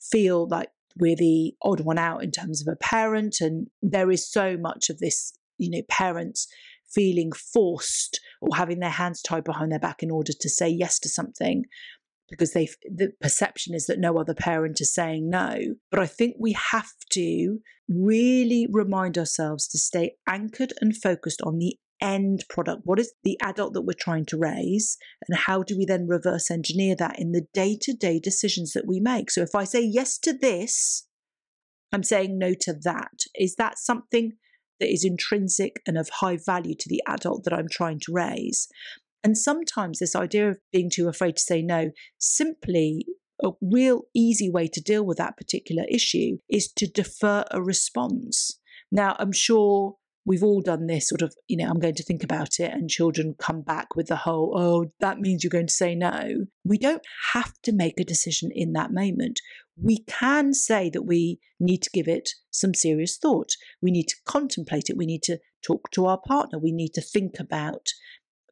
feel 0.00 0.48
like 0.48 0.70
we're 0.98 1.16
the 1.16 1.54
odd 1.62 1.80
one 1.80 1.98
out 1.98 2.22
in 2.22 2.30
terms 2.30 2.60
of 2.60 2.72
a 2.72 2.76
parent. 2.76 3.40
And 3.40 3.68
there 3.82 4.10
is 4.10 4.30
so 4.30 4.56
much 4.56 4.90
of 4.90 4.98
this, 4.98 5.32
you 5.58 5.70
know, 5.70 5.82
parents 5.88 6.48
feeling 6.92 7.30
forced 7.32 8.20
or 8.40 8.56
having 8.56 8.80
their 8.80 8.90
hands 8.90 9.22
tied 9.22 9.44
behind 9.44 9.70
their 9.70 9.78
back 9.78 10.02
in 10.02 10.10
order 10.10 10.32
to 10.32 10.48
say 10.48 10.68
yes 10.68 10.98
to 10.98 11.08
something 11.08 11.64
because 12.30 12.52
they 12.52 12.68
the 12.84 13.12
perception 13.20 13.74
is 13.74 13.86
that 13.86 13.98
no 13.98 14.18
other 14.18 14.34
parent 14.34 14.80
is 14.80 14.94
saying 14.94 15.28
no. 15.28 15.58
But 15.90 16.00
i 16.00 16.06
think 16.06 16.36
we 16.38 16.56
have 16.70 16.92
to 17.10 17.58
really 17.88 18.66
remind 18.70 19.18
ourselves 19.18 19.66
to 19.68 19.78
stay 19.78 20.12
anchored 20.28 20.72
and 20.80 20.96
focused 20.96 21.42
on 21.42 21.58
the 21.58 21.76
end 22.00 22.44
product. 22.48 22.82
What 22.84 22.98
is 22.98 23.12
the 23.24 23.36
adult 23.42 23.74
that 23.74 23.82
we're 23.82 23.92
trying 23.98 24.24
to 24.26 24.38
raise 24.38 24.96
and 25.28 25.36
how 25.36 25.62
do 25.62 25.76
we 25.76 25.84
then 25.84 26.06
reverse 26.06 26.50
engineer 26.50 26.94
that 26.96 27.18
in 27.18 27.32
the 27.32 27.46
day-to-day 27.52 28.20
decisions 28.20 28.72
that 28.72 28.86
we 28.86 29.00
make? 29.00 29.30
So 29.30 29.42
if 29.42 29.54
i 29.54 29.64
say 29.64 29.82
yes 29.82 30.18
to 30.20 30.32
this 30.32 31.06
i'm 31.92 32.02
saying 32.02 32.38
no 32.38 32.54
to 32.60 32.72
that. 32.84 33.12
Is 33.34 33.56
that 33.56 33.78
something 33.78 34.32
that 34.78 34.90
is 34.90 35.04
intrinsic 35.04 35.82
and 35.86 35.98
of 35.98 36.08
high 36.08 36.38
value 36.44 36.74
to 36.78 36.88
the 36.88 37.02
adult 37.06 37.44
that 37.44 37.52
i'm 37.52 37.68
trying 37.70 38.00
to 38.00 38.12
raise 38.12 38.68
and 39.22 39.36
sometimes 39.36 39.98
this 39.98 40.16
idea 40.16 40.50
of 40.50 40.58
being 40.72 40.90
too 40.90 41.08
afraid 41.08 41.36
to 41.36 41.42
say 41.42 41.62
no, 41.62 41.90
simply 42.18 43.06
a 43.42 43.50
real 43.60 44.02
easy 44.14 44.50
way 44.50 44.68
to 44.68 44.80
deal 44.80 45.04
with 45.04 45.18
that 45.18 45.36
particular 45.36 45.84
issue 45.88 46.38
is 46.48 46.70
to 46.72 46.86
defer 46.86 47.44
a 47.50 47.62
response. 47.62 48.58
Now, 48.92 49.16
I'm 49.18 49.32
sure 49.32 49.96
we've 50.26 50.42
all 50.42 50.60
done 50.60 50.86
this 50.86 51.08
sort 51.08 51.22
of, 51.22 51.34
you 51.48 51.56
know, 51.56 51.68
I'm 51.68 51.80
going 51.80 51.94
to 51.94 52.02
think 52.02 52.22
about 52.22 52.60
it, 52.60 52.70
and 52.72 52.90
children 52.90 53.34
come 53.38 53.62
back 53.62 53.96
with 53.96 54.08
the 54.08 54.16
whole, 54.16 54.52
oh, 54.56 54.92
that 55.00 55.18
means 55.18 55.42
you're 55.42 55.50
going 55.50 55.66
to 55.66 55.72
say 55.72 55.94
no. 55.94 56.46
We 56.64 56.76
don't 56.76 57.02
have 57.32 57.54
to 57.62 57.72
make 57.72 57.98
a 57.98 58.04
decision 58.04 58.50
in 58.54 58.72
that 58.74 58.92
moment. 58.92 59.40
We 59.82 60.04
can 60.06 60.52
say 60.52 60.90
that 60.90 61.02
we 61.02 61.40
need 61.58 61.82
to 61.82 61.90
give 61.90 62.06
it 62.06 62.30
some 62.50 62.74
serious 62.74 63.16
thought. 63.16 63.52
We 63.80 63.90
need 63.90 64.08
to 64.08 64.16
contemplate 64.26 64.90
it. 64.90 64.96
We 64.96 65.06
need 65.06 65.22
to 65.22 65.38
talk 65.66 65.90
to 65.92 66.06
our 66.06 66.20
partner. 66.26 66.58
We 66.58 66.72
need 66.72 66.92
to 66.94 67.00
think 67.00 67.40
about 67.40 67.88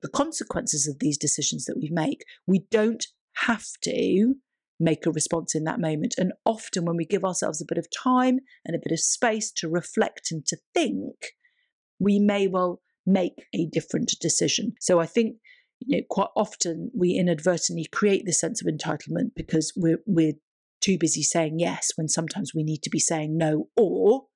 the 0.03 0.09
consequences 0.09 0.87
of 0.87 0.99
these 0.99 1.19
decisions 1.19 1.65
that 1.67 1.79
we 1.79 1.91
make. 1.91 2.25
We 2.47 2.67
don't 2.71 3.07
have 3.45 3.67
to 3.83 4.35
make 4.81 5.07
a 5.07 5.11
response 5.11 5.55
in 5.55 5.65
that 5.65 5.81
moment. 5.81 6.15
And 6.19 6.33
often, 6.45 6.85
when 6.85 6.97
we 6.97 7.05
give 7.05 7.25
ourselves 7.25 7.61
a 7.61 7.67
bit 7.67 7.79
of 7.79 7.89
time 7.91 8.39
and 8.65 8.75
a 8.77 8.81
bit 8.83 8.93
of 8.93 9.01
space 9.01 9.51
to 9.53 9.69
reflect 9.69 10.31
and 10.31 10.45
to 10.47 10.57
think, 10.75 11.35
we 11.99 12.19
may 12.19 12.47
well 12.47 12.81
make 13.07 13.47
a 13.55 13.67
different 13.67 14.15
decision. 14.21 14.75
So 14.81 15.01
I 15.01 15.07
think 15.07 15.37
you 15.81 15.99
know 15.99 16.05
quite 16.11 16.29
often 16.37 16.91
we 16.95 17.13
inadvertently 17.13 17.87
create 17.91 18.25
this 18.27 18.41
sense 18.41 18.61
of 18.61 18.73
entitlement 18.73 19.31
because 19.35 19.73
we're 19.77 20.01
we're 20.07 20.35
too 20.81 20.99
busy 20.99 21.23
saying 21.23 21.59
yes 21.59 21.91
when 21.97 22.09
sometimes 22.09 22.53
we 22.55 22.63
need 22.63 22.83
to 22.83 22.91
be 22.91 23.01
saying 23.01 23.37
no 23.37 23.69
or 23.77 24.27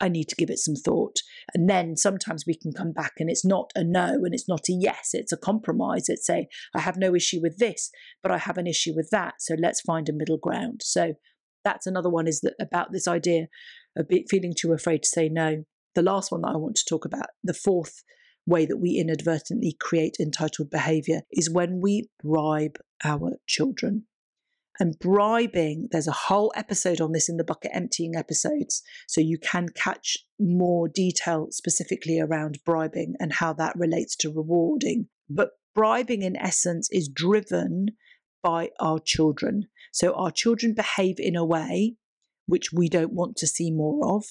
I 0.00 0.08
need 0.08 0.28
to 0.28 0.36
give 0.36 0.50
it 0.50 0.58
some 0.58 0.74
thought. 0.74 1.20
And 1.54 1.68
then 1.68 1.96
sometimes 1.96 2.44
we 2.46 2.54
can 2.54 2.72
come 2.72 2.92
back 2.92 3.14
and 3.18 3.30
it's 3.30 3.44
not 3.44 3.72
a 3.74 3.82
no 3.82 4.24
and 4.24 4.34
it's 4.34 4.48
not 4.48 4.68
a 4.68 4.72
yes, 4.72 5.10
it's 5.12 5.32
a 5.32 5.36
compromise. 5.36 6.08
It's 6.08 6.28
a, 6.28 6.48
I 6.74 6.80
have 6.80 6.96
no 6.96 7.14
issue 7.14 7.40
with 7.40 7.58
this, 7.58 7.90
but 8.22 8.30
I 8.32 8.38
have 8.38 8.58
an 8.58 8.66
issue 8.66 8.92
with 8.94 9.08
that. 9.10 9.34
So 9.40 9.54
let's 9.58 9.80
find 9.80 10.08
a 10.08 10.12
middle 10.12 10.38
ground. 10.38 10.80
So 10.82 11.14
that's 11.64 11.86
another 11.86 12.10
one 12.10 12.26
is 12.26 12.40
that 12.40 12.54
about 12.60 12.92
this 12.92 13.08
idea 13.08 13.46
of 13.96 14.08
feeling 14.30 14.54
too 14.56 14.72
afraid 14.72 15.02
to 15.02 15.08
say 15.08 15.28
no. 15.28 15.64
The 15.94 16.02
last 16.02 16.30
one 16.30 16.42
that 16.42 16.52
I 16.52 16.56
want 16.56 16.76
to 16.76 16.84
talk 16.88 17.04
about, 17.04 17.26
the 17.42 17.54
fourth 17.54 18.02
way 18.46 18.66
that 18.66 18.76
we 18.76 18.90
inadvertently 18.98 19.76
create 19.80 20.16
entitled 20.20 20.70
behavior 20.70 21.22
is 21.32 21.50
when 21.50 21.80
we 21.80 22.08
bribe 22.22 22.76
our 23.02 23.38
children 23.46 24.04
and 24.78 24.98
bribing. 24.98 25.88
There's 25.90 26.08
a 26.08 26.12
whole 26.12 26.52
episode 26.54 27.00
on 27.00 27.12
this 27.12 27.28
in 27.28 27.36
the 27.36 27.44
bucket 27.44 27.70
emptying 27.74 28.16
episodes. 28.16 28.82
So 29.06 29.20
you 29.20 29.38
can 29.38 29.68
catch 29.70 30.18
more 30.38 30.88
detail 30.88 31.48
specifically 31.50 32.20
around 32.20 32.58
bribing 32.64 33.14
and 33.20 33.32
how 33.32 33.52
that 33.54 33.76
relates 33.76 34.16
to 34.16 34.32
rewarding. 34.32 35.08
But 35.28 35.50
bribing, 35.74 36.22
in 36.22 36.36
essence, 36.36 36.88
is 36.90 37.08
driven 37.08 37.88
by 38.42 38.70
our 38.80 38.98
children. 38.98 39.68
So 39.92 40.12
our 40.14 40.30
children 40.30 40.74
behave 40.74 41.16
in 41.18 41.36
a 41.36 41.44
way 41.44 41.96
which 42.46 42.72
we 42.72 42.88
don't 42.88 43.12
want 43.12 43.36
to 43.36 43.46
see 43.46 43.70
more 43.70 44.16
of. 44.16 44.24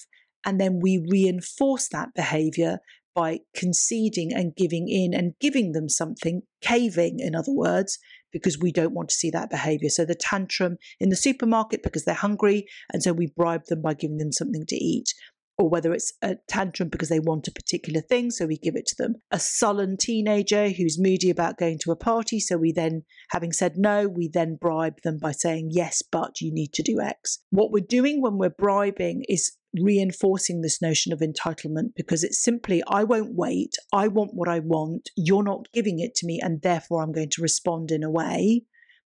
And 0.44 0.60
then 0.60 0.80
we 0.80 1.04
reinforce 1.10 1.88
that 1.88 2.14
behavior 2.14 2.78
by 3.14 3.40
conceding 3.54 4.32
and 4.32 4.54
giving 4.54 4.88
in 4.88 5.14
and 5.14 5.34
giving 5.40 5.72
them 5.72 5.88
something, 5.88 6.42
caving, 6.60 7.18
in 7.18 7.34
other 7.34 7.52
words, 7.52 7.98
because 8.36 8.58
we 8.58 8.70
don't 8.70 8.94
want 8.94 9.08
to 9.08 9.14
see 9.14 9.30
that 9.30 9.50
behavior. 9.50 9.88
So 9.88 10.04
the 10.04 10.14
tantrum 10.14 10.76
in 11.00 11.08
the 11.08 11.16
supermarket 11.16 11.82
because 11.82 12.04
they're 12.04 12.14
hungry, 12.14 12.66
and 12.92 13.02
so 13.02 13.12
we 13.12 13.32
bribe 13.34 13.64
them 13.66 13.82
by 13.82 13.94
giving 13.94 14.18
them 14.18 14.32
something 14.32 14.66
to 14.66 14.76
eat. 14.76 15.14
Or 15.58 15.70
whether 15.70 15.94
it's 15.94 16.12
a 16.20 16.36
tantrum 16.48 16.90
because 16.90 17.08
they 17.08 17.18
want 17.18 17.48
a 17.48 17.50
particular 17.50 18.02
thing, 18.02 18.30
so 18.30 18.44
we 18.44 18.58
give 18.58 18.76
it 18.76 18.84
to 18.88 18.94
them. 18.98 19.14
A 19.30 19.40
sullen 19.40 19.96
teenager 19.96 20.68
who's 20.68 21.00
moody 21.00 21.30
about 21.30 21.56
going 21.56 21.78
to 21.78 21.92
a 21.92 21.96
party, 21.96 22.40
so 22.40 22.58
we 22.58 22.72
then, 22.72 23.04
having 23.30 23.52
said 23.52 23.78
no, 23.78 24.06
we 24.06 24.28
then 24.28 24.58
bribe 24.60 25.00
them 25.02 25.16
by 25.18 25.32
saying, 25.32 25.70
yes, 25.72 26.02
but 26.12 26.42
you 26.42 26.52
need 26.52 26.74
to 26.74 26.82
do 26.82 27.00
X. 27.00 27.38
What 27.48 27.72
we're 27.72 27.82
doing 27.88 28.20
when 28.20 28.36
we're 28.36 28.50
bribing 28.50 29.24
is 29.30 29.56
reinforcing 29.80 30.60
this 30.60 30.80
notion 30.80 31.12
of 31.12 31.20
entitlement 31.20 31.94
because 31.96 32.24
it's 32.24 32.42
simply, 32.42 32.82
I 32.88 33.04
won't 33.04 33.34
wait. 33.34 33.74
I 33.92 34.08
want 34.08 34.34
what 34.34 34.48
I 34.48 34.60
want. 34.60 35.10
You're 35.16 35.42
not 35.42 35.66
giving 35.72 35.98
it 35.98 36.14
to 36.16 36.26
me. 36.26 36.40
And 36.42 36.62
therefore, 36.62 37.02
I'm 37.02 37.12
going 37.12 37.30
to 37.30 37.42
respond 37.42 37.90
in 37.90 38.02
a 38.02 38.10
way 38.10 38.62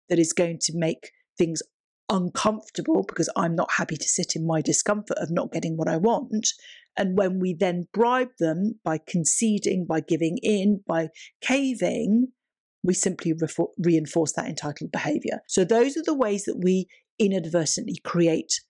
that 0.08 0.18
is 0.18 0.32
going 0.32 0.58
to 0.62 0.72
make 0.74 1.10
things 1.38 1.62
uncomfortable 2.08 3.04
because 3.06 3.28
I'm 3.36 3.54
not 3.54 3.70
happy 3.76 3.96
to 3.96 4.08
sit 4.08 4.36
in 4.36 4.46
my 4.46 4.60
discomfort 4.60 5.18
of 5.18 5.30
not 5.30 5.52
getting 5.52 5.76
what 5.76 5.88
I 5.88 5.96
want. 5.96 6.48
And 6.96 7.18
when 7.18 7.40
we 7.40 7.52
then 7.52 7.88
bribe 7.92 8.30
them 8.38 8.78
by 8.84 8.98
conceding, 9.06 9.86
by 9.86 10.00
giving 10.00 10.38
in, 10.42 10.82
by 10.86 11.08
caving, 11.42 12.28
we 12.82 12.94
simply 12.94 13.32
re- 13.32 13.66
reinforce 13.78 14.32
that 14.32 14.46
entitled 14.46 14.92
behavior. 14.92 15.40
So, 15.48 15.64
those 15.64 15.96
are 15.96 16.04
the 16.04 16.14
ways 16.14 16.44
that 16.44 16.60
we 16.62 16.86
inadvertently 17.18 18.00
create 18.04 18.60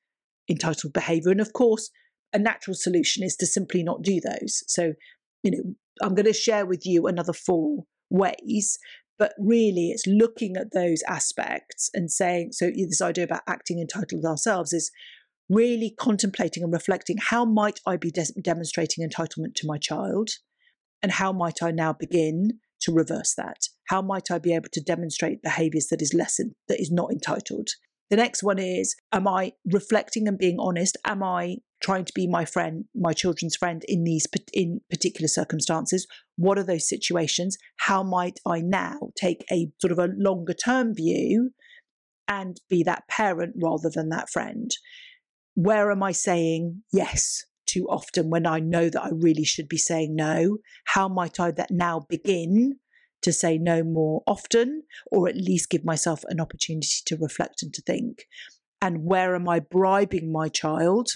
entitled 0.49 0.93
behavior. 0.93 1.31
And 1.31 1.41
of 1.41 1.53
course, 1.53 1.91
a 2.33 2.39
natural 2.39 2.75
solution 2.75 3.23
is 3.23 3.37
to 3.37 3.47
simply 3.47 3.83
not 3.83 4.03
do 4.03 4.21
those. 4.21 4.63
So, 4.67 4.93
you 5.43 5.51
know, 5.51 5.75
I'm 6.03 6.15
going 6.15 6.27
to 6.27 6.33
share 6.33 6.67
with 6.67 6.85
you 6.85 7.07
another 7.07 7.33
four 7.33 7.85
ways, 8.11 8.79
but 9.19 9.33
really 9.39 9.91
it's 9.91 10.07
looking 10.07 10.57
at 10.57 10.73
those 10.73 11.03
aspects 11.09 11.91
and 11.95 12.11
saying, 12.11 12.51
so 12.53 12.71
this 12.71 13.01
idea 13.01 13.25
about 13.25 13.43
acting 13.47 13.81
entitled 13.81 14.25
ourselves 14.25 14.73
is 14.73 14.91
really 15.49 15.95
contemplating 15.99 16.63
and 16.63 16.73
reflecting 16.73 17.17
how 17.19 17.45
might 17.45 17.81
I 17.87 17.97
be 17.97 18.11
de- 18.11 18.41
demonstrating 18.43 19.09
entitlement 19.09 19.55
to 19.57 19.67
my 19.67 19.79
child? 19.79 20.31
And 21.03 21.13
how 21.13 21.33
might 21.33 21.63
I 21.63 21.71
now 21.71 21.93
begin 21.93 22.59
to 22.81 22.93
reverse 22.93 23.35
that? 23.37 23.69
How 23.89 24.03
might 24.03 24.31
I 24.31 24.39
be 24.39 24.55
able 24.55 24.69
to 24.73 24.81
demonstrate 24.81 25.43
behaviors 25.43 25.87
that 25.91 26.03
is 26.03 26.13
less 26.13 26.41
that 26.69 26.81
is 26.81 26.91
not 26.91 27.13
entitled? 27.13 27.69
The 28.11 28.17
next 28.17 28.43
one 28.43 28.59
is 28.59 28.95
Am 29.13 29.27
I 29.27 29.53
reflecting 29.65 30.29
and 30.29 30.39
being 30.39 30.57
honest? 30.59 30.97
Am 31.05 31.23
I 31.23 31.57
trying 31.83 32.05
to 32.05 32.13
be 32.15 32.27
my 32.27 32.45
friend, 32.45 32.85
my 32.95 33.13
children's 33.13 33.57
friend 33.57 33.85
in 33.89 34.05
these 34.05 34.27
in 34.53 34.81
particular 34.91 35.29
circumstances? 35.29 36.07
What 36.37 36.59
are 36.59 36.65
those 36.65 36.89
situations? 36.89 37.57
How 37.79 38.03
might 38.03 38.39
I 38.47 38.61
now 38.61 39.11
take 39.17 39.45
a 39.51 39.69
sort 39.81 39.93
of 39.93 39.99
a 39.99 40.13
longer 40.17 40.55
term 40.55 40.95
view 40.95 41.51
and 42.29 42.61
be 42.69 42.83
that 42.85 43.09
parent 43.09 43.55
rather 43.61 43.91
than 43.93 44.09
that 44.11 44.31
friend? 44.31 44.71
Where 45.55 45.91
am 45.91 46.03
I 46.03 46.13
saying 46.13 46.83
yes 46.93 47.45
too 47.67 47.87
often 47.89 48.31
when 48.31 48.47
I 48.47 48.61
know 48.61 48.89
that 48.89 49.03
I 49.03 49.11
really 49.11 49.45
should 49.45 49.69
be 49.69 49.79
saying 49.79 50.15
no? 50.15 50.59
How 50.85 51.09
might 51.09 51.41
I 51.41 51.51
that 51.53 51.71
now 51.71 52.07
begin 52.09 52.79
to 53.23 53.33
say 53.33 53.59
no 53.59 53.83
more 53.83 54.23
often, 54.27 54.83
or 55.11 55.29
at 55.29 55.37
least 55.37 55.71
give 55.71 55.85
myself 55.85 56.23
an 56.29 56.41
opportunity 56.41 57.03
to 57.07 57.17
reflect 57.17 57.63
and 57.63 57.73
to 57.75 57.83
think. 57.83 58.27
And 58.81 59.05
where 59.05 59.35
am 59.35 59.49
I 59.49 59.61
bribing 59.61 60.31
my 60.31 60.49
child? 60.49 61.09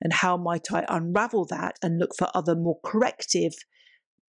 And 0.00 0.12
how 0.12 0.36
might 0.36 0.72
I 0.72 0.84
unravel 0.88 1.46
that 1.46 1.76
and 1.82 1.98
look 1.98 2.10
for 2.16 2.28
other 2.34 2.54
more 2.54 2.78
corrective, 2.84 3.52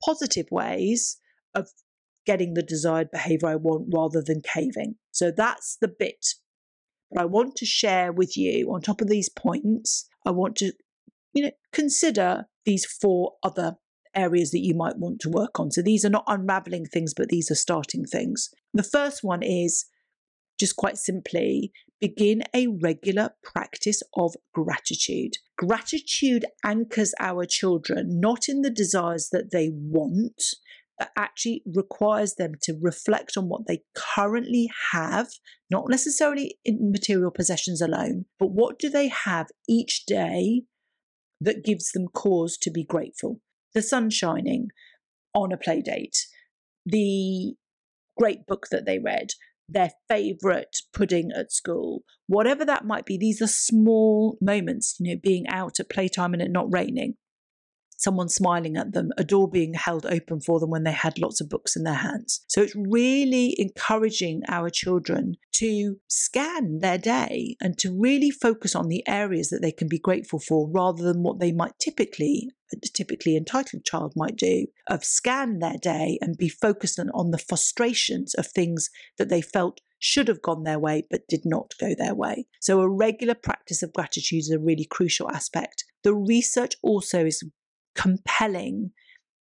positive 0.04 0.48
ways 0.52 1.18
of 1.56 1.70
getting 2.26 2.54
the 2.54 2.62
desired 2.62 3.10
behavior 3.12 3.50
I 3.50 3.56
want 3.56 3.88
rather 3.94 4.22
than 4.22 4.42
caving? 4.42 4.96
So 5.12 5.32
that's 5.32 5.78
the 5.82 5.88
bit. 5.88 6.26
But 7.12 7.22
I 7.22 7.26
want 7.26 7.56
to 7.58 7.66
share 7.66 8.12
with 8.12 8.38
you, 8.38 8.72
on 8.74 8.82
top 8.82 9.02
of 9.02 9.08
these 9.08 9.30
points, 9.30 10.08
I 10.26 10.32
want 10.32 10.56
to 10.58 10.74
you 11.34 11.44
know, 11.44 11.52
consider 11.72 12.48
these 12.66 12.86
four 12.86 13.34
other 13.44 13.78
areas 14.18 14.52
that 14.52 14.66
you 14.66 14.74
might 14.76 14.98
want 14.98 15.20
to 15.22 15.30
work 15.30 15.60
on. 15.60 15.72
So 15.72 15.82
these 15.82 16.04
are 16.04 16.10
not 16.10 16.26
unraveling 16.28 16.86
things, 16.86 17.14
but 17.14 17.30
these 17.30 17.50
are 17.52 17.56
starting 17.56 18.06
things. 18.06 18.50
The 18.74 18.84
first 18.84 19.24
one 19.24 19.44
is 19.44 19.86
just 20.60 20.76
quite 20.76 20.98
simply 20.98 21.72
begin 22.02 22.44
a 22.54 22.68
regular 22.68 23.32
practice 23.44 24.02
of 24.16 24.36
gratitude. 24.54 25.34
Gratitude 25.58 26.46
anchors 26.64 27.14
our 27.20 27.46
children 27.46 28.20
not 28.20 28.48
in 28.48 28.62
the 28.62 28.70
desires 28.70 29.30
that 29.32 29.52
they 29.52 29.70
want, 29.72 30.44
but 30.98 31.12
actually 31.16 31.64
requires 31.66 32.36
them 32.36 32.54
to 32.64 32.78
reflect 32.82 33.38
on 33.38 33.50
what 33.50 33.68
they 33.68 33.82
currently 33.96 34.70
have, 34.92 35.28
not 35.70 35.86
necessarily 35.90 36.58
in 36.66 36.92
material 36.92 37.32
possessions 37.32 37.82
alone, 37.82 38.26
but 38.40 38.52
what 38.52 38.80
do 38.80 38.90
they 38.90 39.08
have 39.08 39.48
each 39.68 40.06
day 40.06 40.64
that 41.40 41.64
gives 41.64 41.92
them 41.92 42.08
cause 42.08 42.58
to 42.58 42.72
be 42.72 42.84
grateful? 42.84 43.40
The 43.78 43.84
sun 43.84 44.10
shining 44.10 44.70
on 45.36 45.52
a 45.52 45.58
play 45.58 45.84
date, 45.84 46.18
the 46.84 47.54
great 48.18 48.48
book 48.48 48.70
that 48.72 48.88
they 48.88 48.98
read, 48.98 49.28
their 49.70 49.92
favorite 50.10 50.78
pudding 50.96 51.30
at 51.38 51.52
school, 51.52 52.02
whatever 52.26 52.66
that 52.66 52.86
might 52.86 53.06
be. 53.06 53.20
These 53.20 53.40
are 53.40 53.48
small 53.48 54.36
moments, 54.42 54.96
you 55.00 55.14
know, 55.14 55.20
being 55.22 55.46
out 55.48 55.80
at 55.80 55.92
playtime 55.92 56.34
and 56.34 56.42
it 56.42 56.50
not 56.50 56.74
raining 56.74 57.18
someone 57.98 58.30
smiling 58.30 58.78
at 58.78 58.94
them, 58.94 59.12
a 59.18 59.24
door 59.24 59.50
being 59.50 59.74
held 59.74 60.06
open 60.06 60.40
for 60.40 60.60
them 60.60 60.70
when 60.70 60.84
they 60.84 60.92
had 60.92 61.20
lots 61.20 61.42
of 61.42 61.50
books 61.50 61.76
in 61.76 61.84
their 61.84 61.96
hands. 61.96 62.46
So 62.48 62.62
it's 62.62 62.76
really 62.76 63.56
encouraging 63.60 64.44
our 64.48 64.70
children 64.70 65.36
to 65.54 65.98
scan 66.08 66.80
their 66.80 67.00
day 67.00 67.58
and 67.60 67.78
to 67.80 68.00
really 68.00 68.30
focus 68.30 68.76
on 68.76 68.88
the 68.88 69.06
areas 69.08 69.50
that 69.50 69.62
they 69.62 69.72
can 69.72 69.88
be 69.88 70.00
grateful 70.00 70.40
for 70.40 70.70
rather 70.70 71.04
than 71.04 71.24
what 71.24 71.40
they 71.40 71.52
might 71.52 71.74
typically 71.80 72.50
a 72.74 72.88
typically 72.94 73.38
entitled 73.38 73.86
child 73.86 74.14
might 74.16 74.36
do 74.36 74.68
of 74.88 75.04
scan 75.04 75.60
their 75.60 75.78
day 75.82 76.18
and 76.22 76.38
be 76.38 76.50
focused 76.50 77.00
on, 77.00 77.10
on 77.12 77.32
the 77.32 77.38
frustrations 77.38 78.34
of 78.34 78.46
things 78.46 78.90
that 79.18 79.30
they 79.30 79.42
felt 79.42 79.80
should 80.00 80.28
have 80.28 80.42
gone 80.42 80.64
their 80.64 80.78
way 80.78 81.04
but 81.10 81.28
did 81.28 81.42
not 81.46 81.74
go 81.80 81.96
their 81.98 82.14
way. 82.14 82.46
So, 82.60 82.82
a 82.82 82.90
regular 82.90 83.36
practice 83.36 83.82
of 83.82 83.94
gratitude 83.94 84.40
is 84.40 84.52
a 84.52 84.60
really 84.60 84.86
crucial 84.86 85.30
aspect. 85.32 85.86
The 86.04 86.14
research 86.14 86.76
also 86.84 87.26
is 87.26 87.44
compelling 87.98 88.92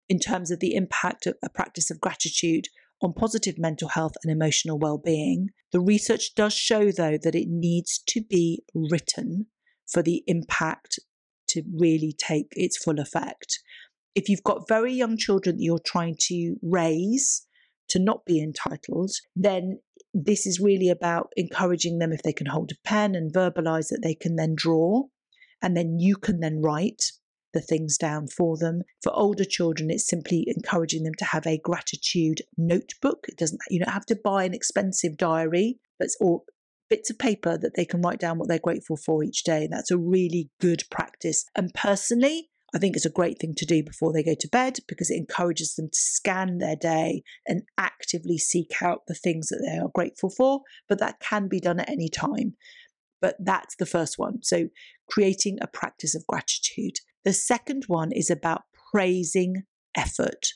in 0.08 0.18
terms 0.18 0.50
of 0.50 0.60
the 0.60 0.74
impact 0.74 1.26
of 1.26 1.36
a 1.44 1.48
practice 1.48 1.90
of 1.90 2.00
gratitude 2.00 2.66
on 3.02 3.12
positive 3.12 3.58
mental 3.58 3.88
health 3.88 4.14
and 4.22 4.32
emotional 4.32 4.78
well-being. 4.78 5.48
The 5.72 5.80
research 5.80 6.34
does 6.34 6.54
show 6.54 6.90
though 6.90 7.18
that 7.22 7.34
it 7.34 7.48
needs 7.48 8.02
to 8.08 8.22
be 8.22 8.62
written 8.74 9.46
for 9.86 10.02
the 10.02 10.22
impact 10.26 10.98
to 11.48 11.62
really 11.78 12.14
take 12.16 12.48
its 12.52 12.76
full 12.76 12.98
effect. 12.98 13.60
If 14.14 14.28
you've 14.28 14.42
got 14.42 14.68
very 14.68 14.92
young 14.92 15.16
children 15.16 15.56
that 15.56 15.62
you're 15.62 15.78
trying 15.78 16.16
to 16.22 16.56
raise 16.62 17.46
to 17.88 17.98
not 17.98 18.24
be 18.24 18.40
entitled, 18.42 19.12
then 19.36 19.78
this 20.14 20.46
is 20.46 20.58
really 20.58 20.88
about 20.88 21.32
encouraging 21.36 21.98
them 21.98 22.12
if 22.12 22.22
they 22.22 22.32
can 22.32 22.46
hold 22.46 22.72
a 22.72 22.88
pen 22.88 23.14
and 23.14 23.32
verbalize 23.32 23.88
that 23.90 24.00
they 24.02 24.14
can 24.14 24.36
then 24.36 24.54
draw 24.56 25.02
and 25.62 25.76
then 25.76 25.98
you 25.98 26.16
can 26.16 26.40
then 26.40 26.62
write 26.62 27.12
the 27.56 27.62
things 27.62 27.96
down 27.96 28.28
for 28.28 28.58
them. 28.58 28.82
For 29.02 29.10
older 29.14 29.44
children, 29.44 29.90
it's 29.90 30.06
simply 30.06 30.44
encouraging 30.46 31.04
them 31.04 31.14
to 31.14 31.24
have 31.24 31.46
a 31.46 31.56
gratitude 31.56 32.42
notebook. 32.58 33.24
It 33.28 33.38
doesn't 33.38 33.60
you 33.70 33.80
don't 33.80 33.94
have 33.94 34.06
to 34.06 34.20
buy 34.22 34.44
an 34.44 34.52
expensive 34.52 35.16
diary, 35.16 35.78
but 35.98 36.08
or 36.20 36.42
bits 36.90 37.08
of 37.08 37.18
paper 37.18 37.56
that 37.56 37.74
they 37.74 37.86
can 37.86 38.02
write 38.02 38.20
down 38.20 38.38
what 38.38 38.48
they're 38.48 38.58
grateful 38.58 38.98
for 38.98 39.24
each 39.24 39.42
day. 39.42 39.66
That's 39.70 39.90
a 39.90 39.96
really 39.96 40.50
good 40.60 40.84
practice. 40.90 41.46
And 41.56 41.72
personally, 41.72 42.50
I 42.74 42.78
think 42.78 42.94
it's 42.94 43.06
a 43.06 43.10
great 43.10 43.38
thing 43.38 43.54
to 43.56 43.64
do 43.64 43.82
before 43.82 44.12
they 44.12 44.22
go 44.22 44.34
to 44.38 44.48
bed 44.48 44.80
because 44.86 45.10
it 45.10 45.16
encourages 45.16 45.76
them 45.76 45.88
to 45.88 45.98
scan 45.98 46.58
their 46.58 46.76
day 46.76 47.22
and 47.46 47.62
actively 47.78 48.36
seek 48.36 48.82
out 48.82 49.06
the 49.08 49.14
things 49.14 49.48
that 49.48 49.66
they 49.66 49.78
are 49.78 49.90
grateful 49.94 50.28
for. 50.28 50.60
But 50.88 50.98
that 50.98 51.20
can 51.20 51.48
be 51.48 51.58
done 51.58 51.80
at 51.80 51.88
any 51.88 52.10
time. 52.10 52.54
But 53.20 53.36
that's 53.40 53.76
the 53.76 53.86
first 53.86 54.18
one. 54.18 54.42
So, 54.42 54.68
creating 55.08 55.58
a 55.60 55.66
practice 55.66 56.14
of 56.14 56.26
gratitude. 56.26 56.96
The 57.26 57.32
second 57.32 57.82
one 57.88 58.12
is 58.12 58.30
about 58.30 58.62
praising 58.92 59.64
effort 59.96 60.46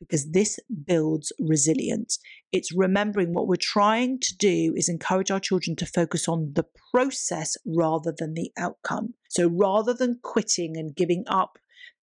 because 0.00 0.32
this 0.32 0.58
builds 0.84 1.32
resilience. 1.38 2.18
It's 2.50 2.74
remembering 2.74 3.32
what 3.32 3.46
we're 3.46 3.54
trying 3.54 4.18
to 4.20 4.36
do 4.36 4.74
is 4.76 4.88
encourage 4.88 5.30
our 5.30 5.38
children 5.38 5.76
to 5.76 5.86
focus 5.86 6.26
on 6.26 6.52
the 6.54 6.66
process 6.92 7.56
rather 7.64 8.12
than 8.18 8.34
the 8.34 8.50
outcome. 8.58 9.14
So 9.30 9.48
rather 9.48 9.94
than 9.94 10.18
quitting 10.20 10.76
and 10.76 10.96
giving 10.96 11.22
up 11.28 11.58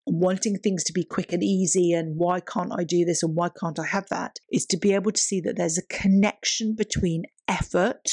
wanting 0.05 0.59
things 0.59 0.83
to 0.83 0.93
be 0.93 1.03
quick 1.03 1.33
and 1.33 1.43
easy 1.43 1.91
and 1.91 2.15
why 2.15 2.41
can't 2.41 2.71
I 2.77 2.83
do 2.83 3.03
this 3.03 3.23
and 3.23 3.35
why 3.35 3.49
can't 3.59 3.79
I 3.79 3.87
have 3.87 4.05
that, 4.09 4.37
is 4.51 4.67
to 4.67 4.77
be 4.77 4.93
able 4.93 5.11
to 5.11 5.19
see 5.19 5.41
that 5.41 5.57
there's 5.57 5.79
a 5.79 5.87
connection 5.87 6.75
between 6.75 7.23
effort 7.47 8.07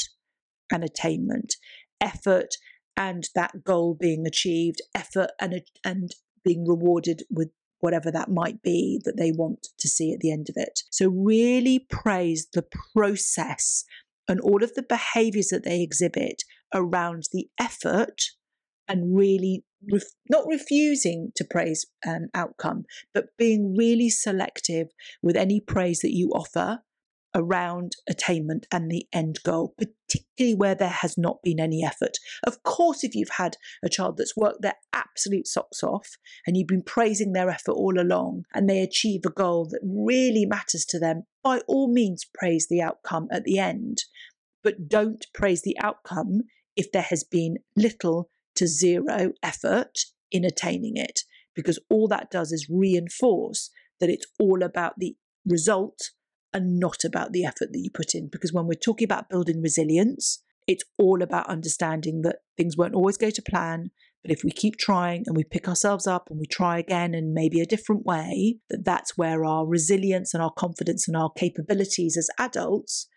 and 0.71 0.83
attainment. 0.83 1.55
Effort 2.01 2.55
and 2.99 3.29
that 3.33 3.63
goal 3.63 3.95
being 3.99 4.27
achieved, 4.27 4.81
effort 4.93 5.31
and 5.39 5.61
and 5.83 6.11
being 6.43 6.67
rewarded 6.67 7.23
with 7.31 7.49
whatever 7.79 8.11
that 8.11 8.29
might 8.29 8.61
be 8.61 8.99
that 9.05 9.15
they 9.17 9.31
want 9.31 9.69
to 9.79 9.87
see 9.87 10.11
at 10.11 10.19
the 10.19 10.31
end 10.31 10.47
of 10.49 10.55
it. 10.57 10.81
So 10.91 11.07
really 11.07 11.87
praise 11.89 12.47
the 12.53 12.65
process 12.93 13.85
and 14.27 14.41
all 14.41 14.63
of 14.63 14.73
the 14.73 14.83
behaviors 14.83 15.47
that 15.47 15.63
they 15.63 15.81
exhibit 15.81 16.43
around 16.73 17.23
the 17.31 17.47
effort 17.57 18.21
and 18.87 19.15
really 19.17 19.63
ref- 19.91 20.03
not 20.29 20.45
refusing 20.47 21.31
to 21.37 21.45
praise 21.45 21.85
um, 22.05 22.27
outcome, 22.33 22.83
but 23.13 23.27
being 23.37 23.75
really 23.77 24.09
selective 24.09 24.87
with 25.23 25.37
any 25.37 25.61
praise 25.61 25.99
that 25.99 26.13
you 26.13 26.29
offer 26.31 26.79
around 27.33 27.93
attainment 28.09 28.65
and 28.71 28.91
the 28.91 29.07
end 29.13 29.39
goal, 29.43 29.73
particularly 30.09 30.55
where 30.55 30.75
there 30.75 30.89
has 30.89 31.17
not 31.17 31.41
been 31.43 31.59
any 31.59 31.83
effort. 31.83 32.17
Of 32.45 32.63
course, 32.63 33.03
if 33.03 33.15
you've 33.15 33.37
had 33.37 33.57
a 33.83 33.89
child 33.89 34.17
that's 34.17 34.35
worked 34.35 34.61
their 34.61 34.75
absolute 34.93 35.47
socks 35.47 35.83
off 35.83 36.17
and 36.45 36.57
you've 36.57 36.67
been 36.67 36.83
praising 36.83 37.33
their 37.33 37.49
effort 37.49 37.73
all 37.73 37.99
along 37.99 38.45
and 38.53 38.69
they 38.69 38.81
achieve 38.81 39.21
a 39.25 39.29
goal 39.29 39.65
that 39.69 39.81
really 39.83 40.45
matters 40.45 40.85
to 40.85 40.99
them, 40.99 41.23
by 41.43 41.59
all 41.67 41.91
means, 41.91 42.25
praise 42.33 42.67
the 42.69 42.81
outcome 42.81 43.27
at 43.31 43.43
the 43.43 43.59
end. 43.59 44.03
But 44.63 44.89
don't 44.89 45.25
praise 45.33 45.61
the 45.61 45.77
outcome 45.79 46.41
if 46.75 46.91
there 46.91 47.03
has 47.09 47.23
been 47.23 47.57
little 47.75 48.29
to 48.55 48.67
zero 48.67 49.33
effort 49.43 49.99
in 50.31 50.43
attaining 50.43 50.97
it, 50.97 51.21
because 51.55 51.79
all 51.89 52.07
that 52.07 52.31
does 52.31 52.51
is 52.51 52.69
reinforce 52.69 53.69
that 53.99 54.09
it's 54.09 54.27
all 54.39 54.63
about 54.63 54.93
the 54.97 55.15
result 55.45 56.11
and 56.53 56.79
not 56.79 57.03
about 57.03 57.31
the 57.31 57.45
effort 57.45 57.71
that 57.71 57.79
you 57.79 57.89
put 57.93 58.15
in. 58.15 58.27
Because 58.27 58.53
when 58.53 58.67
we're 58.67 58.73
talking 58.73 59.05
about 59.05 59.29
building 59.29 59.61
resilience, 59.61 60.41
it's 60.67 60.83
all 60.97 61.21
about 61.21 61.49
understanding 61.49 62.21
that 62.21 62.37
things 62.57 62.77
won't 62.77 62.95
always 62.95 63.17
go 63.17 63.29
to 63.29 63.41
plan. 63.41 63.91
But 64.21 64.31
if 64.31 64.43
we 64.43 64.51
keep 64.51 64.77
trying 64.77 65.23
and 65.25 65.35
we 65.35 65.43
pick 65.43 65.67
ourselves 65.67 66.05
up 66.05 66.29
and 66.29 66.39
we 66.39 66.45
try 66.45 66.77
again 66.77 67.13
and 67.13 67.33
maybe 67.33 67.61
a 67.61 67.65
different 67.65 68.05
way, 68.05 68.57
that 68.69 68.83
that's 68.83 69.17
where 69.17 69.45
our 69.45 69.65
resilience 69.65 70.33
and 70.33 70.43
our 70.43 70.51
confidence 70.51 71.07
and 71.07 71.15
our 71.15 71.31
capabilities 71.37 72.17
as 72.17 72.29
adults 72.37 73.07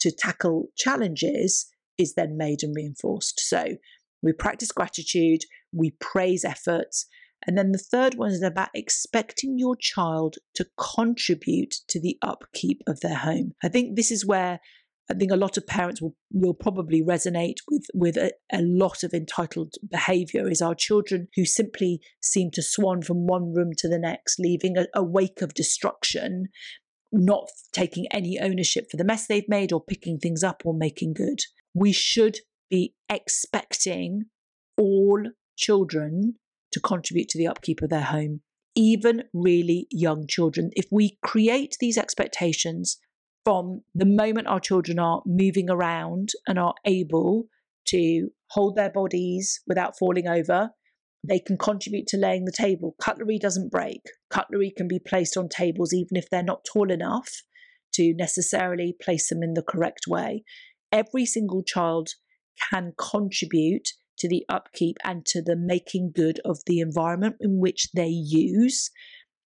to 0.00 0.10
tackle 0.10 0.68
challenges 0.76 1.68
is 1.96 2.14
then 2.14 2.36
made 2.36 2.62
and 2.62 2.74
reinforced. 2.76 3.40
So 3.40 3.76
we 4.22 4.32
practice 4.32 4.70
gratitude, 4.70 5.40
we 5.72 5.92
praise 6.00 6.44
efforts, 6.44 7.06
and 7.46 7.56
then 7.56 7.72
the 7.72 7.78
third 7.78 8.14
one 8.14 8.30
is 8.30 8.42
about 8.42 8.68
expecting 8.74 9.58
your 9.58 9.76
child 9.76 10.36
to 10.54 10.66
contribute 10.76 11.74
to 11.88 12.00
the 12.00 12.18
upkeep 12.22 12.82
of 12.86 13.00
their 13.00 13.16
home. 13.16 13.52
I 13.62 13.68
think 13.68 13.96
this 13.96 14.10
is 14.10 14.26
where 14.26 14.60
I 15.10 15.14
think 15.14 15.32
a 15.32 15.36
lot 15.36 15.56
of 15.56 15.66
parents 15.66 16.02
will, 16.02 16.14
will 16.32 16.52
probably 16.52 17.02
resonate 17.02 17.56
with, 17.70 17.86
with 17.94 18.16
a, 18.16 18.32
a 18.52 18.60
lot 18.60 19.02
of 19.02 19.14
entitled 19.14 19.74
behavior 19.90 20.50
is 20.50 20.60
our 20.60 20.74
children 20.74 21.28
who 21.34 21.46
simply 21.46 22.00
seem 22.20 22.50
to 22.52 22.62
swan 22.62 23.00
from 23.00 23.26
one 23.26 23.54
room 23.54 23.70
to 23.78 23.88
the 23.88 23.98
next, 23.98 24.38
leaving 24.38 24.76
a, 24.76 24.86
a 24.94 25.02
wake 25.02 25.40
of 25.40 25.54
destruction, 25.54 26.48
not 27.10 27.48
taking 27.72 28.06
any 28.10 28.38
ownership 28.38 28.90
for 28.90 28.98
the 28.98 29.04
mess 29.04 29.26
they've 29.26 29.48
made 29.48 29.72
or 29.72 29.82
picking 29.82 30.18
things 30.18 30.44
up 30.44 30.62
or 30.66 30.74
making 30.74 31.14
good. 31.14 31.38
We 31.72 31.92
should 31.92 32.40
be 32.68 32.94
expecting 33.08 34.24
all 34.76 35.22
children 35.56 36.34
to 36.72 36.80
contribute 36.80 37.28
to 37.30 37.38
the 37.38 37.46
upkeep 37.46 37.82
of 37.82 37.90
their 37.90 38.02
home, 38.02 38.40
even 38.74 39.24
really 39.32 39.86
young 39.90 40.26
children. 40.26 40.70
If 40.74 40.86
we 40.90 41.18
create 41.22 41.76
these 41.80 41.98
expectations 41.98 42.98
from 43.44 43.82
the 43.94 44.06
moment 44.06 44.46
our 44.46 44.60
children 44.60 44.98
are 44.98 45.22
moving 45.24 45.70
around 45.70 46.30
and 46.46 46.58
are 46.58 46.74
able 46.84 47.44
to 47.86 48.28
hold 48.50 48.76
their 48.76 48.90
bodies 48.90 49.60
without 49.66 49.98
falling 49.98 50.28
over, 50.28 50.70
they 51.26 51.38
can 51.38 51.56
contribute 51.56 52.06
to 52.08 52.16
laying 52.16 52.44
the 52.44 52.52
table. 52.52 52.94
Cutlery 53.00 53.38
doesn't 53.38 53.70
break. 53.70 54.02
Cutlery 54.30 54.72
can 54.76 54.86
be 54.86 54.98
placed 54.98 55.36
on 55.36 55.48
tables 55.48 55.92
even 55.92 56.16
if 56.16 56.28
they're 56.30 56.42
not 56.42 56.64
tall 56.70 56.90
enough 56.90 57.42
to 57.94 58.14
necessarily 58.14 58.94
place 59.00 59.28
them 59.28 59.42
in 59.42 59.54
the 59.54 59.62
correct 59.62 60.06
way. 60.06 60.44
Every 60.92 61.26
single 61.26 61.62
child 61.62 62.10
can 62.70 62.92
contribute 62.98 63.88
to 64.18 64.28
the 64.28 64.44
upkeep 64.48 64.96
and 65.04 65.24
to 65.26 65.42
the 65.42 65.56
making 65.56 66.12
good 66.14 66.40
of 66.44 66.58
the 66.66 66.80
environment 66.80 67.36
in 67.40 67.60
which 67.60 67.88
they 67.92 68.08
use. 68.08 68.90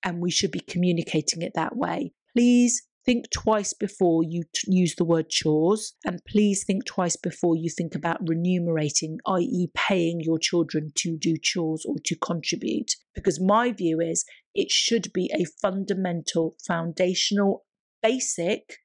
And 0.04 0.20
we 0.20 0.30
should 0.30 0.50
be 0.50 0.60
communicating 0.60 1.42
it 1.42 1.52
that 1.54 1.76
way. 1.76 2.12
Please 2.36 2.82
think 3.04 3.30
twice 3.30 3.72
before 3.72 4.22
you 4.22 4.44
t- 4.54 4.68
use 4.68 4.94
the 4.94 5.04
word 5.04 5.28
chores, 5.28 5.94
and 6.04 6.20
please 6.26 6.64
think 6.64 6.84
twice 6.84 7.16
before 7.16 7.56
you 7.56 7.68
think 7.68 7.94
about 7.94 8.26
remunerating, 8.28 9.18
i.e., 9.26 9.68
paying 9.74 10.20
your 10.20 10.38
children 10.38 10.90
to 10.96 11.16
do 11.18 11.36
chores 11.36 11.84
or 11.86 11.96
to 12.04 12.16
contribute. 12.16 12.92
Because 13.14 13.40
my 13.40 13.72
view 13.72 14.00
is 14.00 14.24
it 14.54 14.70
should 14.70 15.12
be 15.12 15.30
a 15.34 15.44
fundamental, 15.60 16.56
foundational, 16.66 17.64
basic 18.02 18.78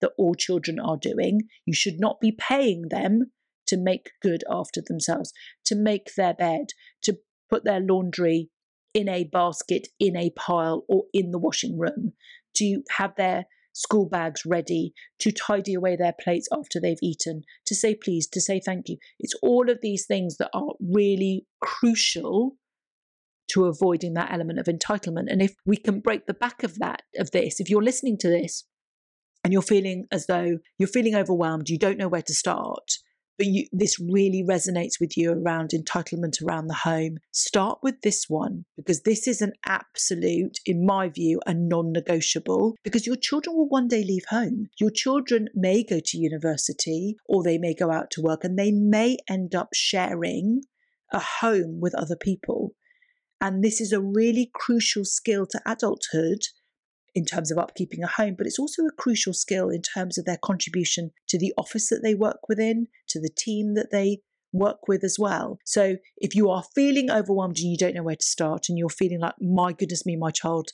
that 0.00 0.12
all 0.18 0.34
children 0.34 0.78
are 0.78 0.96
doing. 0.96 1.42
You 1.64 1.74
should 1.74 1.98
not 1.98 2.20
be 2.20 2.32
paying 2.32 2.88
them 2.90 3.32
to 3.66 3.76
make 3.76 4.10
good 4.22 4.44
after 4.50 4.82
themselves, 4.84 5.32
to 5.66 5.74
make 5.74 6.14
their 6.16 6.34
bed, 6.34 6.66
to 7.02 7.18
put 7.50 7.64
their 7.64 7.80
laundry 7.80 8.50
in 8.92 9.08
a 9.08 9.24
basket, 9.24 9.88
in 9.98 10.16
a 10.16 10.30
pile, 10.30 10.84
or 10.88 11.04
in 11.12 11.30
the 11.30 11.38
washing 11.38 11.78
room, 11.78 12.12
to 12.54 12.82
have 12.96 13.14
their 13.16 13.46
school 13.72 14.08
bags 14.08 14.42
ready, 14.46 14.94
to 15.18 15.32
tidy 15.32 15.74
away 15.74 15.96
their 15.96 16.14
plates 16.18 16.48
after 16.52 16.80
they've 16.80 17.02
eaten, 17.02 17.42
to 17.66 17.74
say 17.74 17.94
please, 17.94 18.28
to 18.28 18.40
say 18.40 18.60
thank 18.64 18.88
you. 18.88 18.96
It's 19.18 19.34
all 19.42 19.68
of 19.68 19.80
these 19.82 20.06
things 20.06 20.36
that 20.36 20.50
are 20.54 20.74
really 20.80 21.46
crucial 21.60 22.56
to 23.48 23.66
avoiding 23.66 24.14
that 24.14 24.32
element 24.32 24.58
of 24.58 24.66
entitlement. 24.66 25.26
And 25.28 25.42
if 25.42 25.54
we 25.66 25.76
can 25.76 26.00
break 26.00 26.26
the 26.26 26.34
back 26.34 26.62
of 26.62 26.78
that, 26.78 27.02
of 27.18 27.32
this, 27.32 27.60
if 27.60 27.68
you're 27.68 27.82
listening 27.82 28.16
to 28.18 28.28
this 28.28 28.64
and 29.42 29.52
you're 29.52 29.60
feeling 29.60 30.06
as 30.10 30.26
though 30.26 30.58
you're 30.78 30.88
feeling 30.88 31.14
overwhelmed, 31.14 31.68
you 31.68 31.78
don't 31.78 31.98
know 31.98 32.08
where 32.08 32.22
to 32.22 32.32
start, 32.32 32.92
but 33.36 33.46
you, 33.46 33.66
this 33.72 33.98
really 33.98 34.44
resonates 34.48 35.00
with 35.00 35.16
you 35.16 35.32
around 35.32 35.70
entitlement 35.70 36.42
around 36.42 36.68
the 36.68 36.74
home, 36.74 37.18
start 37.32 37.78
with 37.82 38.00
this 38.02 38.26
one 38.28 38.64
because 38.76 39.02
this 39.02 39.26
is 39.26 39.42
an 39.42 39.52
absolute, 39.66 40.58
in 40.66 40.86
my 40.86 41.08
view, 41.08 41.40
a 41.46 41.54
non 41.54 41.92
negotiable 41.92 42.76
because 42.84 43.06
your 43.06 43.16
children 43.16 43.56
will 43.56 43.68
one 43.68 43.88
day 43.88 44.04
leave 44.04 44.24
home. 44.28 44.68
Your 44.78 44.90
children 44.90 45.48
may 45.54 45.82
go 45.82 46.00
to 46.04 46.18
university 46.18 47.16
or 47.26 47.42
they 47.42 47.58
may 47.58 47.74
go 47.74 47.90
out 47.90 48.10
to 48.12 48.22
work 48.22 48.44
and 48.44 48.58
they 48.58 48.70
may 48.70 49.16
end 49.28 49.54
up 49.54 49.68
sharing 49.74 50.62
a 51.12 51.18
home 51.18 51.80
with 51.80 51.94
other 51.94 52.16
people. 52.16 52.74
And 53.40 53.62
this 53.62 53.80
is 53.80 53.92
a 53.92 54.00
really 54.00 54.50
crucial 54.54 55.04
skill 55.04 55.46
to 55.46 55.60
adulthood 55.66 56.42
in 57.14 57.24
terms 57.24 57.50
of 57.50 57.58
upkeeping 57.58 58.02
a 58.02 58.08
home, 58.08 58.34
but 58.36 58.46
it's 58.46 58.58
also 58.58 58.82
a 58.84 58.92
crucial 58.92 59.32
skill 59.32 59.70
in 59.70 59.82
terms 59.82 60.18
of 60.18 60.24
their 60.24 60.38
contribution 60.42 61.10
to 61.28 61.38
the 61.38 61.52
office 61.56 61.88
that 61.88 62.00
they 62.02 62.14
work 62.14 62.48
within, 62.48 62.88
to 63.08 63.20
the 63.20 63.30
team 63.36 63.74
that 63.74 63.90
they 63.92 64.18
work 64.52 64.88
with 64.88 65.04
as 65.04 65.16
well. 65.18 65.58
So 65.64 65.96
if 66.16 66.34
you 66.34 66.50
are 66.50 66.64
feeling 66.74 67.10
overwhelmed 67.10 67.58
and 67.58 67.70
you 67.70 67.76
don't 67.76 67.94
know 67.94 68.02
where 68.02 68.16
to 68.16 68.26
start 68.26 68.68
and 68.68 68.78
you're 68.78 68.88
feeling 68.88 69.20
like, 69.20 69.34
my 69.40 69.72
goodness 69.72 70.06
me, 70.06 70.16
my 70.16 70.30
child 70.30 70.70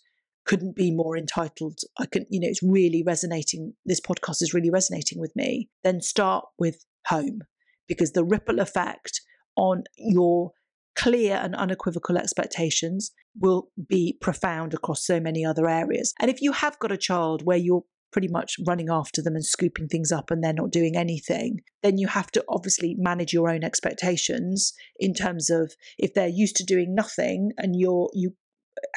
couldn't 0.46 0.76
be 0.76 0.90
more 0.90 1.16
entitled, 1.16 1.78
I 1.98 2.06
can, 2.06 2.26
you 2.30 2.40
know, 2.40 2.48
it's 2.48 2.62
really 2.62 3.02
resonating, 3.06 3.74
this 3.84 4.00
podcast 4.00 4.42
is 4.42 4.54
really 4.54 4.70
resonating 4.70 5.20
with 5.20 5.34
me, 5.36 5.68
then 5.84 6.00
start 6.00 6.44
with 6.58 6.84
home 7.06 7.40
because 7.88 8.12
the 8.12 8.24
ripple 8.24 8.60
effect 8.60 9.20
on 9.56 9.84
your 9.96 10.52
clear 11.00 11.36
and 11.36 11.54
unequivocal 11.54 12.18
expectations 12.18 13.12
will 13.38 13.70
be 13.88 14.18
profound 14.20 14.74
across 14.74 15.06
so 15.06 15.18
many 15.18 15.44
other 15.44 15.66
areas. 15.66 16.12
And 16.20 16.30
if 16.30 16.42
you 16.42 16.52
have 16.52 16.78
got 16.78 16.92
a 16.92 16.98
child 16.98 17.42
where 17.42 17.56
you're 17.56 17.84
pretty 18.12 18.28
much 18.28 18.56
running 18.66 18.90
after 18.90 19.22
them 19.22 19.34
and 19.34 19.44
scooping 19.44 19.88
things 19.88 20.12
up 20.12 20.30
and 20.30 20.42
they're 20.42 20.52
not 20.52 20.70
doing 20.70 20.96
anything, 20.96 21.60
then 21.82 21.96
you 21.96 22.06
have 22.08 22.30
to 22.32 22.44
obviously 22.50 22.96
manage 22.98 23.32
your 23.32 23.48
own 23.48 23.64
expectations 23.64 24.74
in 24.98 25.14
terms 25.14 25.48
of 25.48 25.72
if 25.96 26.12
they're 26.12 26.28
used 26.28 26.56
to 26.56 26.64
doing 26.64 26.94
nothing 26.94 27.52
and 27.56 27.76
you're 27.76 28.10
you 28.12 28.34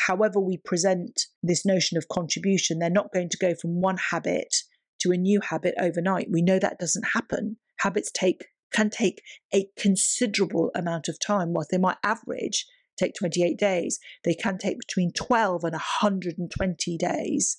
however 0.07 0.39
we 0.39 0.57
present 0.57 1.27
this 1.41 1.65
notion 1.65 1.97
of 1.97 2.07
contribution, 2.07 2.79
they're 2.79 2.89
not 2.89 3.11
going 3.13 3.29
to 3.29 3.37
go 3.37 3.53
from 3.55 3.81
one 3.81 3.97
habit 4.11 4.53
to 5.01 5.11
a 5.11 5.17
new 5.17 5.39
habit 5.41 5.73
overnight. 5.79 6.27
We 6.31 6.41
know 6.41 6.59
that 6.59 6.79
doesn't 6.79 7.07
happen. 7.13 7.57
Habits 7.79 8.11
take 8.11 8.45
can 8.73 8.89
take 8.89 9.21
a 9.53 9.67
considerable 9.77 10.71
amount 10.75 11.07
of 11.07 11.19
time, 11.19 11.53
whilst 11.53 11.71
they 11.71 11.77
might 11.77 11.97
average 12.03 12.65
take 12.97 13.13
28 13.15 13.57
days, 13.57 13.99
they 14.23 14.35
can 14.35 14.57
take 14.57 14.77
between 14.79 15.11
12 15.13 15.63
and 15.63 15.73
120 15.73 16.97
days 16.97 17.57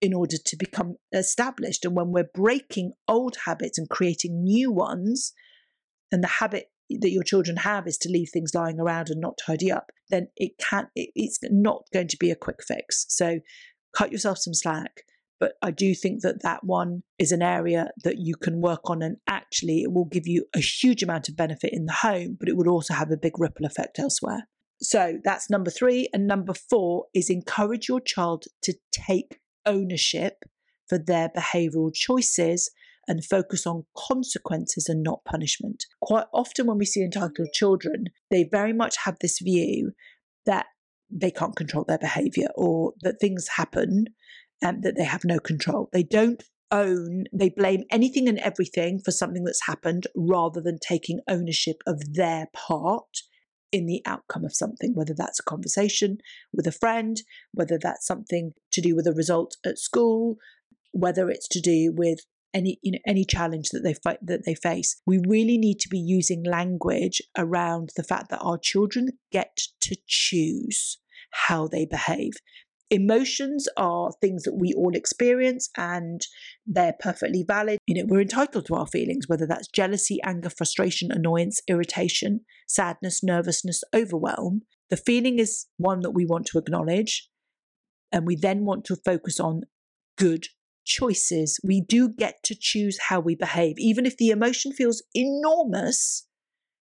in 0.00 0.14
order 0.14 0.36
to 0.36 0.56
become 0.56 0.96
established. 1.12 1.84
And 1.84 1.96
when 1.96 2.12
we're 2.12 2.28
breaking 2.32 2.92
old 3.08 3.36
habits 3.44 3.78
and 3.78 3.88
creating 3.88 4.42
new 4.44 4.70
ones, 4.70 5.32
and 6.12 6.22
the 6.22 6.28
habit 6.28 6.70
that 6.90 7.10
your 7.10 7.22
children 7.22 7.58
have 7.58 7.86
is 7.86 7.98
to 7.98 8.08
leave 8.08 8.30
things 8.32 8.54
lying 8.54 8.80
around 8.80 9.10
and 9.10 9.20
not 9.20 9.38
tidy 9.44 9.70
up, 9.70 9.90
then 10.10 10.28
it 10.36 10.52
can 10.58 10.88
it, 10.94 11.10
it's 11.14 11.38
not 11.42 11.82
going 11.92 12.08
to 12.08 12.16
be 12.16 12.30
a 12.30 12.36
quick 12.36 12.62
fix. 12.66 13.04
So 13.08 13.40
cut 13.96 14.12
yourself 14.12 14.38
some 14.38 14.54
slack. 14.54 15.02
But 15.40 15.52
I 15.62 15.70
do 15.70 15.94
think 15.94 16.22
that 16.22 16.42
that 16.42 16.64
one 16.64 17.02
is 17.18 17.30
an 17.30 17.42
area 17.42 17.90
that 18.02 18.18
you 18.18 18.34
can 18.34 18.60
work 18.60 18.90
on, 18.90 19.02
and 19.02 19.18
actually, 19.28 19.82
it 19.82 19.92
will 19.92 20.06
give 20.06 20.26
you 20.26 20.46
a 20.54 20.60
huge 20.60 21.02
amount 21.02 21.28
of 21.28 21.36
benefit 21.36 21.72
in 21.72 21.86
the 21.86 21.92
home, 21.92 22.36
but 22.38 22.48
it 22.48 22.56
would 22.56 22.66
also 22.66 22.94
have 22.94 23.10
a 23.10 23.16
big 23.16 23.38
ripple 23.38 23.66
effect 23.66 23.98
elsewhere. 23.98 24.48
So 24.80 25.18
that's 25.24 25.50
number 25.50 25.70
three. 25.70 26.08
And 26.12 26.26
number 26.26 26.54
four 26.54 27.06
is 27.14 27.30
encourage 27.30 27.88
your 27.88 28.00
child 28.00 28.44
to 28.62 28.74
take 28.92 29.38
ownership 29.66 30.44
for 30.88 30.98
their 30.98 31.28
behavioral 31.28 31.92
choices 31.92 32.70
and 33.06 33.24
focus 33.24 33.66
on 33.66 33.84
consequences 33.96 34.88
and 34.88 35.02
not 35.02 35.24
punishment. 35.24 35.84
Quite 36.02 36.26
often, 36.32 36.66
when 36.66 36.78
we 36.78 36.84
see 36.84 37.02
entitled 37.02 37.48
children, 37.52 38.06
they 38.30 38.44
very 38.44 38.72
much 38.72 38.96
have 39.04 39.16
this 39.20 39.38
view 39.40 39.92
that 40.46 40.66
they 41.10 41.30
can't 41.30 41.56
control 41.56 41.84
their 41.88 41.98
behavior 41.98 42.48
or 42.54 42.92
that 43.00 43.18
things 43.20 43.48
happen 43.56 44.04
and 44.62 44.82
that 44.82 44.96
they 44.96 45.04
have 45.04 45.24
no 45.24 45.38
control. 45.38 45.88
They 45.92 46.02
don't 46.02 46.42
own, 46.70 47.24
they 47.32 47.48
blame 47.48 47.84
anything 47.90 48.28
and 48.28 48.38
everything 48.38 49.00
for 49.00 49.10
something 49.10 49.44
that's 49.44 49.66
happened 49.66 50.06
rather 50.14 50.60
than 50.60 50.78
taking 50.78 51.20
ownership 51.28 51.82
of 51.86 52.14
their 52.14 52.46
part 52.54 53.22
in 53.70 53.86
the 53.86 54.02
outcome 54.06 54.44
of 54.44 54.54
something, 54.54 54.94
whether 54.94 55.14
that's 55.14 55.40
a 55.40 55.44
conversation 55.44 56.18
with 56.52 56.66
a 56.66 56.72
friend, 56.72 57.18
whether 57.52 57.78
that's 57.80 58.06
something 58.06 58.52
to 58.72 58.80
do 58.80 58.96
with 58.96 59.06
a 59.06 59.12
result 59.12 59.56
at 59.64 59.78
school, 59.78 60.36
whether 60.92 61.28
it's 61.28 61.48
to 61.48 61.60
do 61.60 61.92
with 61.94 62.20
any 62.54 62.78
you 62.82 62.92
know 62.92 62.98
any 63.06 63.24
challenge 63.24 63.68
that 63.70 63.82
they 63.82 63.92
fi- 63.94 64.18
that 64.22 64.46
they 64.46 64.54
face 64.54 65.00
we 65.06 65.20
really 65.28 65.58
need 65.58 65.78
to 65.78 65.88
be 65.88 65.98
using 65.98 66.42
language 66.42 67.20
around 67.36 67.90
the 67.96 68.02
fact 68.02 68.30
that 68.30 68.40
our 68.40 68.56
children 68.56 69.10
get 69.30 69.58
to 69.80 69.94
choose 70.06 70.96
how 71.30 71.68
they 71.68 71.84
behave 71.84 72.32
emotions 72.90 73.68
are 73.76 74.12
things 74.20 74.44
that 74.44 74.54
we 74.54 74.72
all 74.74 74.94
experience 74.94 75.68
and 75.76 76.26
they're 76.66 76.94
perfectly 76.98 77.44
valid. 77.46 77.78
You 77.86 77.96
know, 77.96 78.06
we're 78.08 78.20
entitled 78.20 78.66
to 78.66 78.74
our 78.74 78.86
feelings, 78.86 79.28
whether 79.28 79.46
that's 79.46 79.68
jealousy, 79.68 80.18
anger, 80.24 80.50
frustration, 80.50 81.10
annoyance, 81.12 81.60
irritation, 81.68 82.40
sadness, 82.66 83.22
nervousness, 83.22 83.82
overwhelm. 83.94 84.62
The 84.90 84.96
feeling 84.96 85.38
is 85.38 85.66
one 85.76 86.00
that 86.00 86.12
we 86.12 86.24
want 86.24 86.46
to 86.46 86.58
acknowledge, 86.58 87.28
and 88.10 88.26
we 88.26 88.36
then 88.36 88.64
want 88.64 88.84
to 88.86 88.96
focus 88.96 89.38
on 89.38 89.62
good 90.16 90.46
choices. 90.86 91.60
We 91.62 91.82
do 91.82 92.08
get 92.08 92.42
to 92.44 92.56
choose 92.58 92.98
how 93.08 93.20
we 93.20 93.34
behave. 93.34 93.74
Even 93.78 94.06
if 94.06 94.16
the 94.16 94.30
emotion 94.30 94.72
feels 94.72 95.02
enormous, 95.14 96.26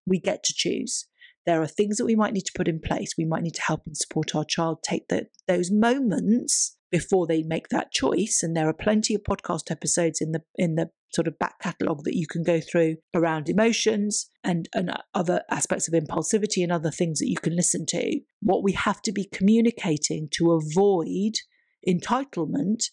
we 0.06 0.20
get 0.20 0.44
to 0.44 0.54
choose 0.54 1.06
there 1.46 1.62
are 1.62 1.68
things 1.68 1.96
that 1.96 2.04
we 2.04 2.16
might 2.16 2.32
need 2.32 2.44
to 2.46 2.52
put 2.54 2.68
in 2.68 2.80
place. 2.80 3.14
We 3.16 3.24
might 3.24 3.42
need 3.42 3.54
to 3.54 3.62
help 3.62 3.82
and 3.86 3.96
support 3.96 4.34
our 4.34 4.44
child 4.44 4.82
take 4.82 5.08
the, 5.08 5.28
those 5.46 5.70
moments 5.70 6.76
before 6.90 7.26
they 7.26 7.42
make 7.42 7.68
that 7.68 7.92
choice. 7.92 8.40
And 8.42 8.56
there 8.56 8.68
are 8.68 8.74
plenty 8.74 9.14
of 9.14 9.22
podcast 9.22 9.70
episodes 9.70 10.20
in 10.20 10.32
the 10.32 10.42
in 10.56 10.74
the 10.74 10.90
sort 11.12 11.28
of 11.28 11.38
back 11.38 11.60
catalogue 11.60 12.02
that 12.04 12.16
you 12.16 12.26
can 12.26 12.42
go 12.42 12.60
through 12.60 12.96
around 13.14 13.48
emotions 13.48 14.28
and, 14.44 14.68
and 14.74 14.90
other 15.14 15.42
aspects 15.50 15.88
of 15.88 15.94
impulsivity 15.94 16.62
and 16.62 16.72
other 16.72 16.90
things 16.90 17.20
that 17.20 17.30
you 17.30 17.36
can 17.36 17.56
listen 17.56 17.86
to. 17.86 18.20
What 18.40 18.62
we 18.62 18.72
have 18.72 19.00
to 19.02 19.12
be 19.12 19.24
communicating 19.32 20.28
to 20.32 20.52
avoid 20.52 21.32
entitlement 21.88 22.84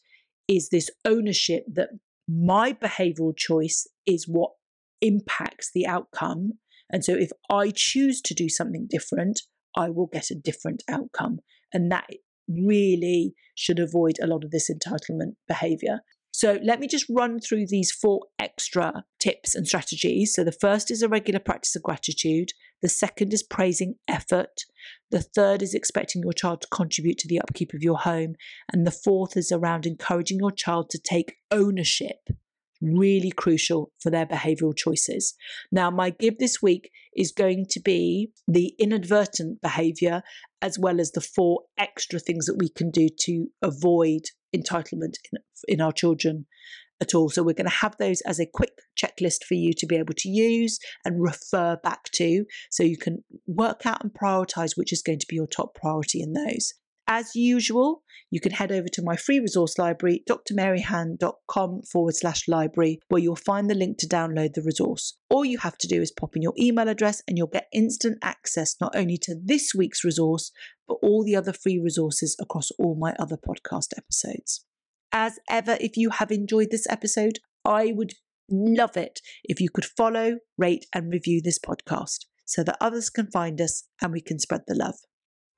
is 0.47 0.69
this 0.69 0.89
ownership 1.03 1.65
that 1.73 1.89
my 2.27 2.71
behavioral 2.73 3.35
choice 3.35 3.87
is 4.05 4.27
what 4.27 4.51
impacts 5.01 5.71
the 5.73 5.85
outcome 5.85 6.53
and 6.93 7.03
so 7.03 7.15
if 7.15 7.32
I 7.49 7.71
choose 7.75 8.21
to 8.21 8.36
do 8.36 8.47
something 8.47 8.88
different, 8.89 9.41
I 9.75 9.89
will 9.89 10.08
get 10.08 10.29
a 10.29 10.36
different 10.36 10.84
outcome. 10.88 11.39
And 11.73 11.91
that 11.91 12.08
really 12.47 13.34
should 13.56 13.79
avoid 13.79 14.17
a 14.21 14.27
lot 14.27 14.43
of 14.43 14.51
this 14.51 14.69
entitlement 14.69 15.34
behavior. 15.47 16.01
So 16.32 16.60
let 16.63 16.79
me 16.79 16.88
just 16.88 17.06
run 17.10 17.39
through 17.39 17.65
these 17.67 17.91
four 17.91 18.21
extra 18.39 19.06
tips 19.19 19.56
and 19.56 19.67
strategies. 19.67 20.34
So 20.34 20.43
the 20.43 20.51
first 20.51 20.91
is 20.91 21.01
a 21.01 21.10
regular 21.10 21.39
practice 21.39 21.75
of 21.75 21.84
gratitude. 21.84 22.49
The 22.82 22.89
second 22.89 23.34
is 23.34 23.43
praising 23.43 23.95
effort. 24.08 24.65
The 25.10 25.21
third 25.21 25.62
is 25.62 25.73
expecting 25.73 26.21
your 26.21 26.34
child 26.34 26.62
to 26.62 26.67
contribute 26.71 27.17
to 27.19 27.27
the 27.27 27.39
upkeep 27.39 27.73
of 27.73 27.82
your 27.82 27.99
home. 27.99 28.36
And 28.71 28.86
the 28.86 28.91
fourth 28.91 29.38
is 29.38 29.51
around 29.51 29.86
encouraging 29.86 30.39
your 30.39 30.51
child 30.51 30.89
to 30.91 30.99
take 30.99 31.36
ownership. 31.49 32.17
Really 32.84 33.32
crucial 33.32 33.91
for 34.00 34.10
their 34.10 34.26
behavioral 34.26 34.76
choices. 34.76 35.36
Now, 35.72 35.89
my 35.89 36.10
give 36.10 36.38
this 36.38 36.62
week 36.62 36.91
is 37.15 37.32
going 37.32 37.65
to 37.69 37.80
be 37.80 38.32
the 38.48 38.76
inadvertent 38.78 39.62
behavior 39.62 40.22
as 40.62 40.78
well 40.78 41.00
as 41.00 41.12
the 41.12 41.22
four 41.22 41.62
extra 41.78 42.19
things 42.19 42.46
that 42.46 42.58
we 42.58 42.69
can 42.69 42.91
do 42.91 43.08
to 43.22 43.48
avoid 43.62 44.22
entitlement 44.56 45.15
in, 45.32 45.39
in 45.67 45.82
our 45.82 45.91
children 45.91 46.46
at 47.02 47.13
all. 47.13 47.30
So 47.30 47.43
we're 47.43 47.54
going 47.54 47.69
to 47.69 47.78
have 47.78 47.98
those 47.98 48.22
as 48.22 48.39
a 48.39 48.46
quick 48.46 48.72
checklist 48.98 49.43
for 49.43 49.56
you 49.56 49.74
to 49.74 49.86
be 49.86 49.98
able 49.98 50.13
to 50.17 50.30
use 50.30 50.80
and 51.04 51.22
refer 51.22 51.78
back 51.84 52.06
to 52.13 52.46
so 52.72 52.84
you 52.84 52.98
can 52.98 53.24
work 53.48 53.86
out 53.86 54.04
and 54.04 54.13
prioritize 54.13 54.78
which 54.78 54.93
is 54.93 55.02
going 55.02 55.19
to 55.19 55.28
be 55.28 55.36
your 55.36 55.48
top 55.48 55.76
priority 55.76 56.22
in 56.22 56.34
those. 56.34 56.74
As 57.07 57.35
usual, 57.35 58.01
you 58.31 58.39
can 58.39 58.53
head 58.53 58.71
over 58.71 58.87
to 58.93 59.03
my 59.03 59.17
free 59.17 59.39
resource 59.39 59.77
library, 59.77 60.23
drmaryhan.com 60.29 61.81
forward 61.91 62.15
slash 62.15 62.47
library, 62.47 62.99
where 63.09 63.21
you'll 63.21 63.35
find 63.35 63.69
the 63.69 63.75
link 63.75 63.97
to 63.99 64.07
download 64.07 64.53
the 64.53 64.61
resource. 64.61 65.17
All 65.29 65.43
you 65.43 65.57
have 65.59 65.77
to 65.79 65.87
do 65.87 66.01
is 66.01 66.11
pop 66.11 66.35
in 66.35 66.41
your 66.41 66.53
email 66.57 66.87
address 66.87 67.21
and 67.27 67.37
you'll 67.37 67.47
get 67.47 67.67
instant 67.73 68.19
access 68.23 68.75
not 68.79 68.95
only 68.95 69.17
to 69.23 69.35
this 69.43 69.73
week's 69.75 70.03
resource, 70.03 70.51
but 70.87 70.97
all 71.03 71.23
the 71.23 71.35
other 71.35 71.53
free 71.53 71.79
resources 71.83 72.37
across 72.39 72.71
all 72.79 72.95
my 72.95 73.13
other 73.19 73.37
podcast 73.37 73.89
episodes. 73.97 74.65
As 75.11 75.39
ever, 75.49 75.77
if 75.79 75.97
you 75.97 76.09
have 76.09 76.31
enjoyed 76.31 76.71
this 76.71 76.87
episode, 76.89 77.39
I 77.65 77.91
would 77.93 78.13
love 78.49 78.97
it 78.97 79.19
if 79.43 79.59
you 79.59 79.69
could 79.69 79.85
follow, 79.85 80.37
rate, 80.57 80.85
and 80.93 81.11
review 81.11 81.41
this 81.43 81.59
podcast 81.59 82.25
so 82.45 82.63
that 82.63 82.77
others 82.81 83.09
can 83.09 83.27
find 83.27 83.59
us 83.61 83.83
and 84.01 84.11
we 84.11 84.21
can 84.21 84.39
spread 84.39 84.61
the 84.67 84.75
love. 84.75 84.95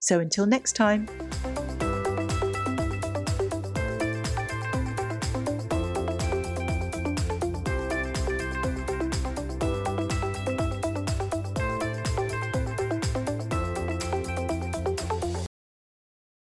So 0.06 0.20
until 0.20 0.46
next 0.46 0.74
time. 0.74 1.08